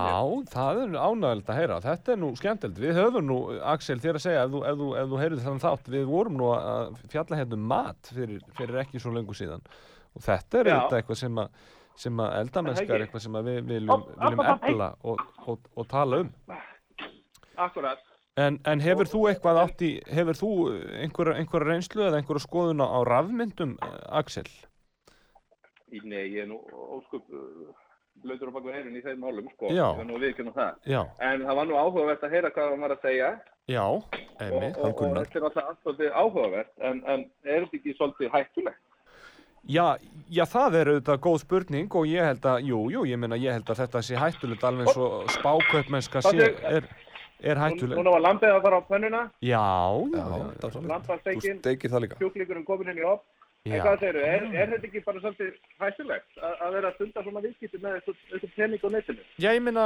[0.51, 1.77] það er ánægilegt að heyra.
[1.85, 2.81] Þetta er nú skemmtilegt.
[2.83, 3.37] Við höfum nú,
[3.71, 6.37] Axel, þér að segja, ef þú, ef þú, ef þú heyrið þannig þátt, við vorum
[6.41, 9.63] nú að fjalla hérna um mat fyrir, fyrir ekki svo lengur síðan.
[10.17, 11.49] Og þetta er auðvitað eitthvað sem að
[11.99, 16.21] sem að eldamennska er eitthvað sem að við viljum, viljum efla og, og, og tala
[16.23, 16.29] um
[17.59, 17.99] akkurat.
[18.39, 20.49] En, en hefur þú eitthvað átt í, hefur þú
[21.03, 23.73] einhverja einhver reynslu eða einhverja skoðun á, rafmyndum,
[24.15, 24.47] Axel?
[25.91, 26.61] Í- Nei, ég er nú
[26.95, 27.73] óskup uh,
[28.23, 29.73] blöður á baku heyrun í þeim málum, sko.
[30.55, 30.77] Það.
[30.87, 33.31] Já, En það var nú áhugavert að heyra hvað hann var að segja
[33.67, 34.77] já, og, einmitt.
[34.79, 35.27] og, og Gunnar.
[35.27, 38.85] þetta er alltaf áhugavert en, en er þetta ekki svolítið hættulegt?
[39.67, 39.97] Já,
[40.31, 43.57] já, það er auðvitað góð spurning og ég held að, jú, jú, ég meina ég
[43.57, 46.87] held að þetta sé hættulegt alveg eins og spákaupmennska sé, er,
[47.43, 47.97] er hættulegt.
[47.99, 49.65] Núna var lambið að fara á pönnuna, Já,
[50.15, 52.21] já, Já, já, líka.
[52.21, 53.27] kjúklingurinn komin inn í opn.
[53.67, 57.23] En hvað segirðu, er, er þetta ekki bara svolítið hættulegt að, að vera að stunda
[57.25, 59.25] svona viðskipti með eitthvað, pening á netinu?
[59.35, 59.85] Já, ég meina,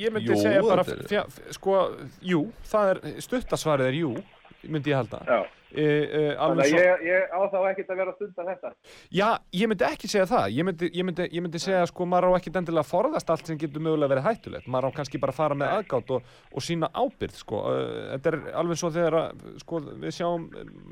[0.00, 1.20] ég myndi Jú, segja bara, fjá,
[1.54, 1.76] sko,
[2.24, 2.40] jú,
[2.72, 4.14] það er, stuttasvarið er jú,
[4.64, 5.20] myndi ég halda.
[5.28, 5.57] Já.
[5.68, 8.70] Að svo, ég, ég á þá ekkert að vera að stunda þetta.
[9.12, 9.26] já,
[9.60, 12.38] ég myndi ekki segja það, ég myndi, ég myndi, ég myndi segja, sko, maður á
[12.38, 15.40] ekki endilega að forðast allt sem getur mögulega verið hættulegt, maður á kannski bara að
[15.42, 19.44] fara með aðgátt og, og sína ábyrgð, sko, uh, þetta er alveg svo þegar, að,
[19.64, 20.48] sko, við sjáum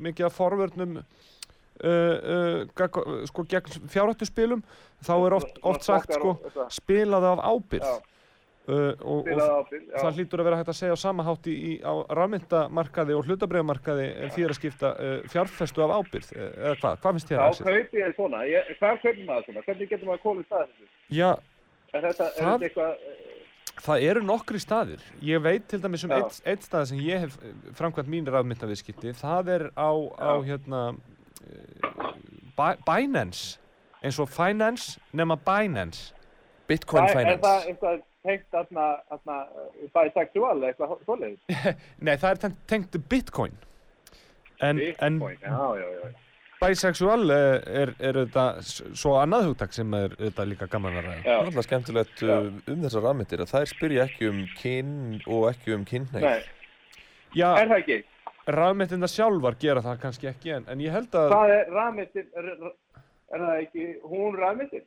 [0.07, 1.01] mikið af forvörnum,
[1.77, 4.63] Uh, uh, sko gegn fjárhættuspilum
[5.05, 6.31] þá er oft, oft sagt sko
[6.73, 7.85] spilaðu af ábyrgð.
[7.85, 8.16] Já.
[8.67, 9.27] Uh, og, og
[9.71, 9.97] já.
[10.01, 13.25] það hlýtur að vera hægt að segja á sama hátt í, í, á rafmyndamarkaði og
[13.29, 17.31] hlutabriðamarkaði en því er að skipta uh, fjárfestu af ábyrgð eh, eða hvað, hvað finnst
[17.31, 17.65] þér Þá Axel?
[17.71, 18.41] kaupi ég svona.
[18.51, 19.63] Ég, hvað kaupir maður svona?
[19.67, 20.91] Hvernig getur maður komið stað þessu?
[21.21, 21.31] Já,
[21.95, 23.23] Er þetta, er Það- þetta eitthvað, eh,
[23.87, 26.17] það eru nokkri staðir ég veit til dæmis um Já.
[26.19, 29.89] eitt, eitt stað sem ég hef eh, framkvæmt mín rafmyndaviðskipti það er á,
[30.19, 30.43] á Já.
[30.51, 32.11] hérna uh,
[32.57, 33.59] Bi- Binance
[34.03, 36.11] eins og Finance nema Binance
[36.67, 38.03] Bitcoin er Finance.
[38.23, 41.41] Það tengt þarna, þarna, eh, bisexual, eitthvað svoleiðis?
[42.05, 43.53] Nei, það er tengt, Bitcoin
[44.61, 46.11] en, en Bitcoin, já, já, já.
[46.61, 48.59] bisexual eh, er, er auðvitað
[48.97, 52.23] svo annað hugtak sem er auðvitað líka gaman að ræða Það er Já, alltaf skemmtilegt
[52.25, 54.93] uh, um þessar rafmyndir að þær spyrja ekki um kyn
[55.27, 56.25] og ekki um kynneið.
[56.25, 56.53] nei,
[57.37, 57.99] Já, er það ekki?
[58.47, 62.45] rafmyndirna sjálfar gera það kannski ekki en, en ég held að Hvað er rafmyndin, er,
[63.35, 64.85] er það ekki hún rafmyndin?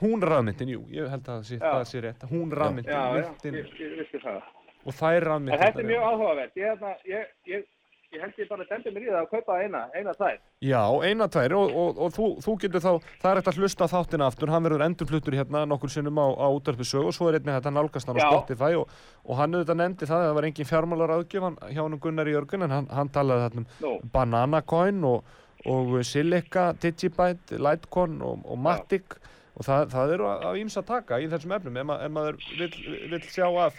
[0.00, 1.68] Hún rafmyndin, jú, ég held að það sé, Já.
[1.84, 4.42] það rétt hún rafmyndin, Já, já, ég, ég vissi það.
[4.86, 6.56] og þær En rafmyndirnar þetta er mjög áhugavert.
[6.56, 7.66] Ég, ég, ég,
[8.12, 10.38] ég held ég bara dendi mér í það að kaupa eina, eina þær.
[10.62, 12.90] Já, eina tvær og, og, og þú, þú getur þá,
[13.22, 16.46] það er hægt að hlusta þáttina aftur, hann verður endurfluttur hérna nokkur sinnum á, á
[16.52, 18.28] útvarpi sög og svo er einnig að nálgast hann á Já.
[18.28, 18.90] Spotify og,
[19.24, 22.34] og hann auðvitað nefndi það að það var engin fjármálar aðgjöf hjá hann Gunnar í
[22.36, 25.32] Jörgun en hann, hann talaði þarna um Nú, Bananacoin og,
[25.72, 29.16] og Silica, Digibyte, Litecoin og, og Matic
[29.56, 32.72] og það, það eru að ímsa taka í þessum efnum ef, ma ef maður vill,
[33.12, 33.76] vill sjá af,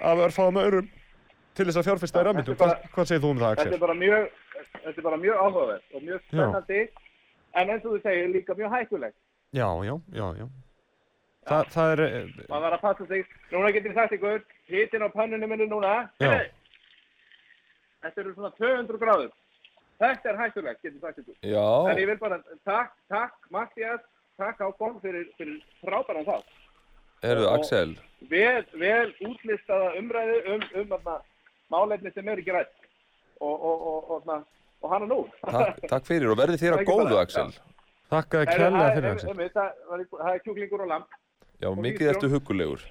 [0.00, 0.90] af örfáðum örum
[1.56, 3.70] til þess að fjárfesta Já, er Hvað, hvað segir þú um það, Axel?
[4.86, 6.82] þetta er bara mjög áhugavert og mjög spennandi.
[7.56, 9.16] En eins og þú segir, líka mjög hættulegt.
[9.56, 10.46] Já, já, já, já.
[11.46, 15.04] Þa, það er, eh, maður var að passa sig núna getur ég sagt ykkur hitin
[15.06, 16.26] á pannunum minni núna Já.
[16.26, 16.48] Heyrðu,
[18.02, 19.30] þetta eru svona 200 gráður
[20.02, 24.02] þetta er hættulegt getur ég sagt ykkur en Já, ég vil bara takk, takk Mattias
[24.40, 26.36] takk Ákon fyrir, fyrir frábæran þá
[27.24, 27.94] herðu og- Axel,
[28.30, 31.14] vel, vel útlistaða umræðu um, um, um
[31.72, 32.74] málefni sem eru ekki rætt
[33.40, 34.44] og, og, og, og, og,
[34.82, 35.18] og hana nú.
[35.44, 37.50] Takk, takk fyrir og verði þér er að góðu Axel.
[38.12, 40.08] þakka þér Það er- kærlega það fyrir, er- Axel.
[40.20, 41.22] það er kjúklingur og lamp
[41.56, 42.82] Já, Og mikið ertu huggulegur.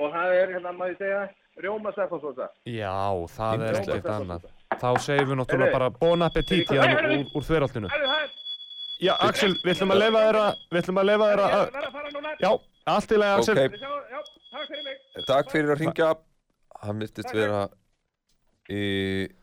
[0.00, 1.20] og það er, hérna, maður segja
[1.62, 2.96] rjóma seffarsósa Já,
[3.36, 4.48] það er ekkert annað.
[4.80, 7.30] Þá segir við náttúrulega bara bon appetit Heyrðu, heyrðu.
[7.36, 7.66] úr, er
[9.00, 11.70] Já, Axel, við ætlum að leifa þér að, við ætlum að leifa þér Ég að,
[11.72, 12.32] verð að fara núna.
[12.40, 12.50] já,
[12.94, 13.54] allt í lagi, Axel.
[13.58, 13.72] Ok.
[13.74, 14.20] Við sjáum- Já,
[14.50, 15.24] takk fyrir mig.
[15.30, 16.10] Takk fyrir að ringja.
[16.80, 17.62] Hann myrtist vera
[18.70, 18.82] í,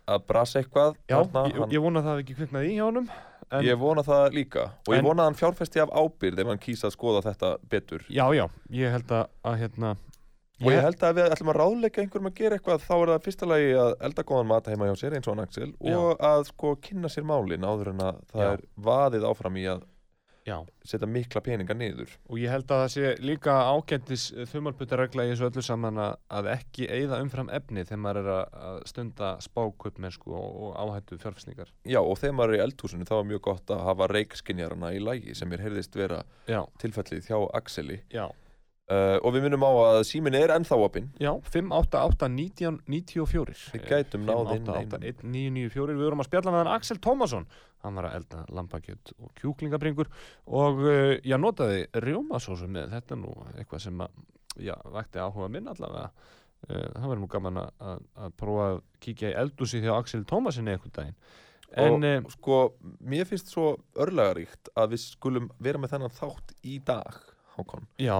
[0.08, 0.96] að brasa eitthvað.
[1.10, 1.44] Já, þarna.
[1.52, 3.10] ég, Hann- ég vona að það hafi ekki kviknað í hjá honum.
[3.50, 6.48] En, Ég vona það líka og ég En- vona að hann fjárfesti af ábyrð ef
[6.48, 8.02] hann kýsa að skoða þetta betur.
[8.10, 9.96] Já, já, ég held að, að hérna,
[10.64, 13.26] Og ég held að við ætlum að ráðleika einhverjum að gera eitthvað þá er það
[13.28, 16.48] fyrsta lagi að elda góðan mat heima hjá sér eins og hann Axel og að
[16.50, 18.50] sko kynna sér málin áður en að það Já.
[18.56, 19.86] er vaðið áfram í að
[20.48, 20.56] já,
[20.88, 22.14] setja mikla peninga niður.
[22.32, 26.88] og ég held að það sé líka ágættis þumalputaregla í þessu öllu saman að, ekki
[26.88, 31.74] eigða umfram efni þegar maður er að, stunda spákuppmennsku og, áhættu fjárfæsningar.
[31.84, 35.04] Já og þegar maður er í eldhúsinu þá er mjög gott að hafa reikskinjarana í
[35.04, 36.24] lagi sem er heyrðist vera
[36.80, 38.30] tilfellið hjá Axeli já,
[38.92, 41.08] uh, og við minnum á að símin er ennþá opinn.
[41.22, 43.56] já, 588-1994.
[43.76, 45.92] Við gætum náð inn 588-1994.
[45.98, 47.46] Við vorum að spjalla með hann Axel Tómasson.
[47.86, 50.08] Hann var að elda lambakjöt og kjúklingabringur
[50.48, 52.86] og uh, já, notaði rjómasósu með.
[52.98, 54.12] Þetta er nú eitthvað sem að,
[54.70, 56.10] já, vakti áhuga minn allavega.
[56.68, 60.00] Uh, það verður nú gaman að, að, að prófa að kíkja í eldúsi því á
[60.00, 61.20] Axel Tómasson einhvern daginn.
[61.76, 62.58] En, og eh, sko,
[63.04, 67.14] mér finnst svo örlagaríkt að við skulum vera með þennan þátt í dag,
[67.58, 67.88] Hákon.
[68.02, 68.18] Já,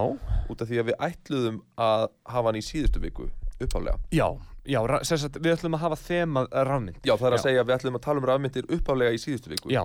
[0.50, 3.28] út af því að við ætluðum að hafa hann í síðustu viku
[3.58, 4.26] uppálega já,
[4.66, 7.00] já, sagt, við ætlum að hafa þemað rafmynd.
[7.06, 7.46] Já, það er að Já.
[7.46, 9.72] segja að við ætlum að tala um rafmyndir uppálega í síðustu viku.
[9.74, 9.82] Já,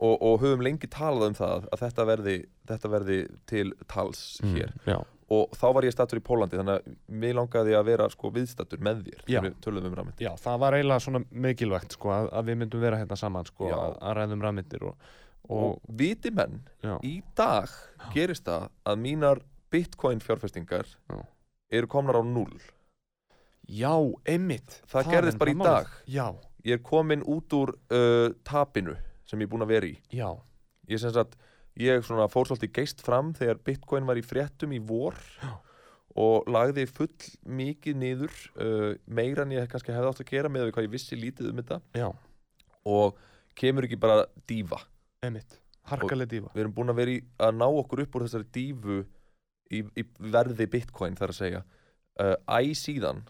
[0.00, 2.36] og, og höfum lengi talað um það að þetta verði,
[2.72, 3.18] þetta verði
[3.52, 4.72] til tals hér.
[4.88, 4.98] já,
[5.30, 8.80] og þá var ég stattur í Pólandi þannig að mér langaði að vera sko viðstattur
[8.82, 9.26] með þér Já.
[9.28, 10.26] þegar við töluðum um rafmyndir.
[10.26, 13.68] Já, það var eiginlega svona mikilvægt, sko, að, að við myndum vera hérna saman, sko,
[13.76, 15.10] að, að ræðum rafmyndir og,
[15.48, 17.70] og, og, viti menn, já, í dag
[18.14, 21.18] gerist það að mínar bitcoin fjárfestingar Já.
[21.70, 22.58] eru komnar á null
[23.70, 23.94] já,
[24.26, 24.80] einmitt.
[24.90, 25.94] Það er gerðist bara í dag.
[26.66, 28.96] ég er komin út úr uh, tapinu
[29.28, 29.94] sem ég er búin að vera í.
[30.14, 30.28] Já,
[30.90, 31.36] ég sem sagt,
[31.78, 35.54] ég svona fór svolítið geist fram þegar bitcoin var í fréttum í vor Já.
[36.18, 40.72] og lagði full mikið niður uh, meira en ég kannski hefði átt að gera með
[40.74, 41.80] hvað ég vissi lítið um þetta.
[41.94, 42.08] Já,
[42.90, 43.20] og
[43.58, 44.80] kemur ekki bara dífa
[45.26, 45.58] einmitt.
[45.90, 46.50] Harkaleg dífa.
[46.54, 48.98] við erum búin að vera í að ná okkur upp úr þessari dífu
[49.72, 51.62] í, í verði bitcoin þar að segja
[52.20, 53.22] uh, æ síðan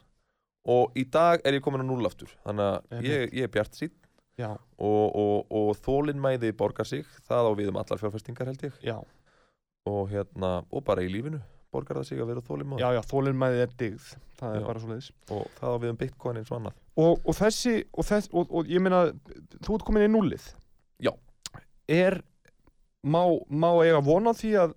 [0.69, 3.79] og í dag er ég komin á null aftur þannig að ég, ég er bjart
[3.79, 3.95] síð
[4.39, 8.77] Já, og, og, og þólinnmæði borgar sig það á við um allar fjárfestingar held ég
[8.85, 8.95] já,
[9.89, 13.59] og hérna, og bara í lífinu borgar það sig að vera þólinnmæði já, já, þólinnmæði
[13.65, 14.07] er digð.
[14.41, 14.67] Það er Já.
[14.67, 15.09] bara svo leiðis.
[15.29, 18.55] og það á við um bitcoin eins og annað og, og þessi og, þess, og,
[18.59, 19.03] og ég meina
[19.61, 20.47] þú ert komin í nullið
[21.01, 21.13] Já.
[21.91, 22.17] Er
[23.03, 24.73] má, má eiga vona því að,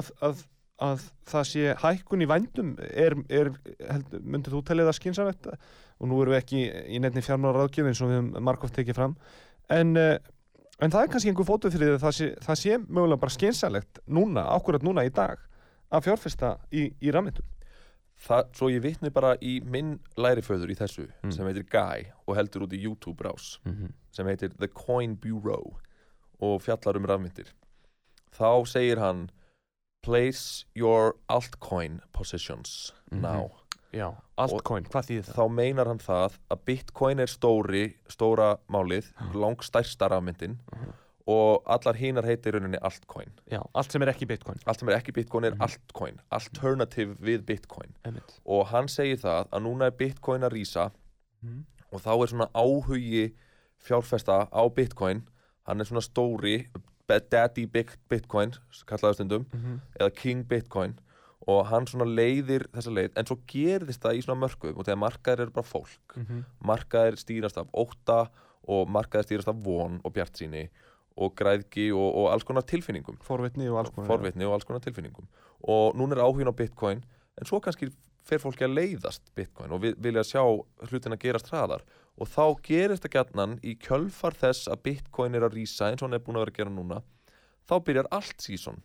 [0.00, 0.42] að, að,
[0.88, 2.74] að það sé hækkun í vændum?
[2.90, 3.50] Er, er
[4.20, 5.48] myndir þú telja það skynsamlegt?
[6.02, 6.62] Og nú erum við ekki
[6.96, 9.16] í nefni fjármála ráðgjöf eins og við höfum margótt tekið fram.
[9.72, 10.18] En, eh,
[10.82, 13.36] en það er kannski einhver fótu fyrir því að það sé, það sé mögulega bara
[13.38, 15.38] skynsamlegt núna, ákvörðat núna í dag
[15.94, 17.46] að fjárfesta í, í rafmyndum
[18.24, 21.32] það, svo ég vitni bara í minn læriföður í þessu Mm.
[21.32, 23.58] sem heitir Guy og heldur út í YouTube rás
[24.14, 25.76] sem heitir The Coin Bureau
[26.44, 27.52] og fjallar um rafmyndir
[28.34, 29.26] þá segir hann
[30.04, 33.20] place your altcoin positions Mhm.
[33.22, 33.50] now
[33.94, 35.36] Já, altcoin, hvað þýðir það?
[35.38, 40.58] þá meinar hann það að bitcoin er stóri stóra málið, langstærsta rafmyndin
[41.26, 44.98] og allar hinar heitir rauninni altcoin Já, allt sem er ekki bitcoin allt sem er
[44.98, 45.62] ekki bitcoin er Mhm.
[45.62, 48.40] altcoin alternative við bitcoin Einmitt.
[48.44, 50.90] og hann segir það að núna er bitcoin að rísa
[51.42, 51.64] Mhm.
[51.92, 53.32] og þá er svona áhugi
[53.78, 55.22] fjárfesta á bitcoin
[55.66, 56.66] hann er svona stóri
[57.08, 58.54] daddy big bitcoin
[58.88, 59.80] kallaðu stundum Mhm.
[60.00, 60.94] eða king bitcoin
[61.46, 64.98] og hann svona leiðir þessa leið en svo gerðist það í svona mörkuðum og þegar
[65.02, 66.16] markaðir eru bara fólk.
[66.16, 66.44] Mhm.
[66.64, 68.28] markaðir stýrast af ótta
[68.66, 70.68] og markaðir stýrast af von og bjartsýni
[71.16, 73.18] og græðgi og, og alls konar tilfinningum.
[73.22, 75.28] Forvitni og alls konar forvitni og alls konar tilfinningum.
[75.68, 77.02] Og núna er áhugin á bitcoin
[77.38, 77.92] en svo kannski
[78.24, 80.40] fer fólki að leiðast bitcoin og vi- vilja sjá
[80.88, 81.82] hlutina gerast hraðar
[82.20, 86.08] og þá gerist það gætnan í kjölfar þess að bitcoin er að rísa eins og
[86.08, 87.00] hann er búin að vera að gera núna
[87.68, 88.82] þá byrjar allt sísón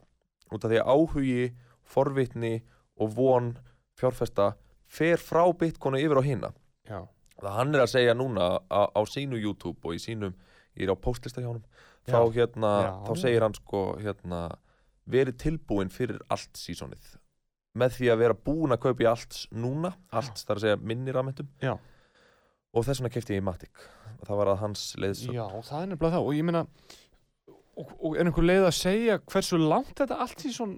[0.49, 1.43] út af því að áhugi,
[1.85, 2.55] forvitni
[2.99, 3.51] og von
[3.99, 4.53] fjárfesta
[4.89, 6.49] fer frá bitcoin og yfir á hina.
[6.89, 7.03] Já,
[7.37, 10.33] það hann er að segja núna á, á sínu YouTube og í sínum,
[10.73, 11.65] ég er á postlista hjá honum
[12.09, 12.71] þá hérna,
[13.05, 14.41] þá segir hann sko hérna,
[15.09, 17.15] verið tilbúin fyrir allt sísonið
[17.79, 21.13] með því að vera búin að kaupa í allt núna, allt, er að segja minni
[21.13, 21.75] rafmyndum Já.
[22.73, 23.83] Og þess vegna kefti ég Matic
[24.27, 26.63] það var að hans leiðsögn Já, það er nefnilega það og ég meina
[27.79, 30.73] og, og er einhver leið að segja hversu langt þetta allt í svon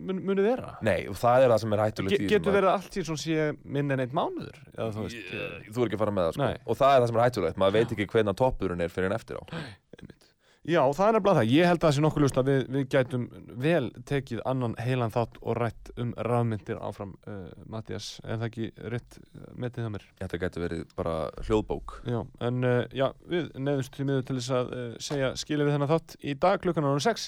[0.00, 0.72] mun, muni vera?
[0.86, 3.50] Nei, og það er það sem er hættulegt Ge getur verið allt í svon sé
[3.64, 4.56] minn en einn mánuður?
[4.74, 6.42] Eða þú veist, Ég- þú er ekki að fara með það sko.
[6.48, 6.56] Nei.
[6.66, 9.16] og það er það sem er hættulegt, maður veit ekki hvernig toppurinn er fyrir en
[9.20, 9.42] eftir á
[10.68, 11.50] Já, það er nefnilega það.
[11.54, 13.22] Ég held að það sé nokkuð lust að við, við gætum
[13.64, 18.10] vel tekið annan heilan þátt og rætt um rafmyndir áfram, uh, Mattias.
[18.26, 20.04] Er það ekki rétt uh, metið það mér?
[20.20, 21.14] þetta getur verið bara
[21.46, 25.66] hljóðbók Já, en uh, já, við nefnumst því miður til þess að uh, segja skilja
[25.66, 27.26] við þennan þátt í dag klukkan ánum 6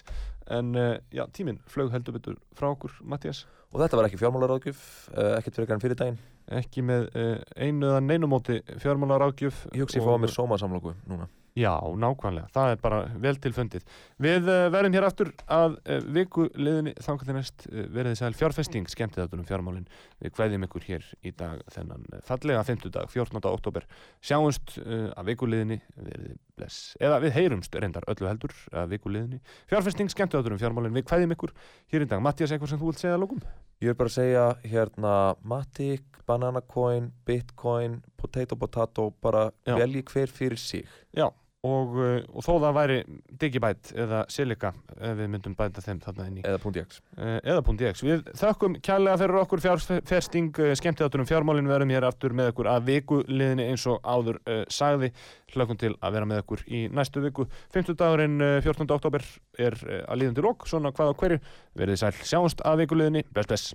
[0.59, 4.83] en uh, já, tíminn flög heldur betur frá okkur, Mattias og þetta var ekki fjármálaráðgjöf,
[5.16, 6.20] uh, ekkert fyrir enn fyrir daginn
[6.53, 7.07] ekki með
[7.55, 11.74] einu eða neinu móti fjármálar ágjöf ég hugsi ég fá að mér sómasamlóku núna Já,
[12.00, 13.82] nákvæmlega, það er bara vel til fundið.
[14.24, 16.94] Við uh, verðum hér aftur að uh, viku liðinni.
[17.32, 18.30] Næst uh, verðið sæl.
[18.38, 19.84] Fjárfesting, skemmtið þetta um fjármálin.
[20.22, 23.42] Við kveðjum ykkur hér í dag þennan fallega 50 dag, 14.
[23.53, 23.84] oktober
[24.24, 25.82] sjáumst að viku liðinni.
[25.98, 29.42] Verðið bless, eða við heyrumst reyndar öllu heldur að viku liðinni.
[29.70, 31.53] Fjárfesting, skemmtið þetta um fjármálin, við kveðjum ykkur
[31.92, 33.44] hér í dag, Mattias, eitthvað sem þú vilt segja að lókum?
[33.82, 39.76] Ég er bara að segja hérna Matic, Banana Coin, Bitcoin, Potato Potato bara Já.
[39.80, 40.86] velji hver fyrir sig.
[41.16, 41.32] Já,
[41.62, 42.96] og, uh, og þó það væri
[43.38, 46.42] Digibæt eða Silica ef við myndum bæta þeim þarna inn í.
[47.22, 48.02] Eða punkt X.
[48.06, 51.70] Við þökkum kærlega fyrir okkur fjárfesting uh, skemmtiðáttur um fjármálin.
[51.70, 55.12] Við erum hér aftur með okkur að vikuliðinni eins og áður uh, sagði.
[55.52, 57.46] Hlökkum til að vera með okkur í næstu viku.
[57.76, 58.88] 50 dagurinn uh, 14.
[58.98, 59.26] oktober
[59.60, 61.40] er uh, að líðandi lók, svona hvað á hverju.
[61.78, 63.74] Verið sæl, sjáumst að vikuliðinni, best best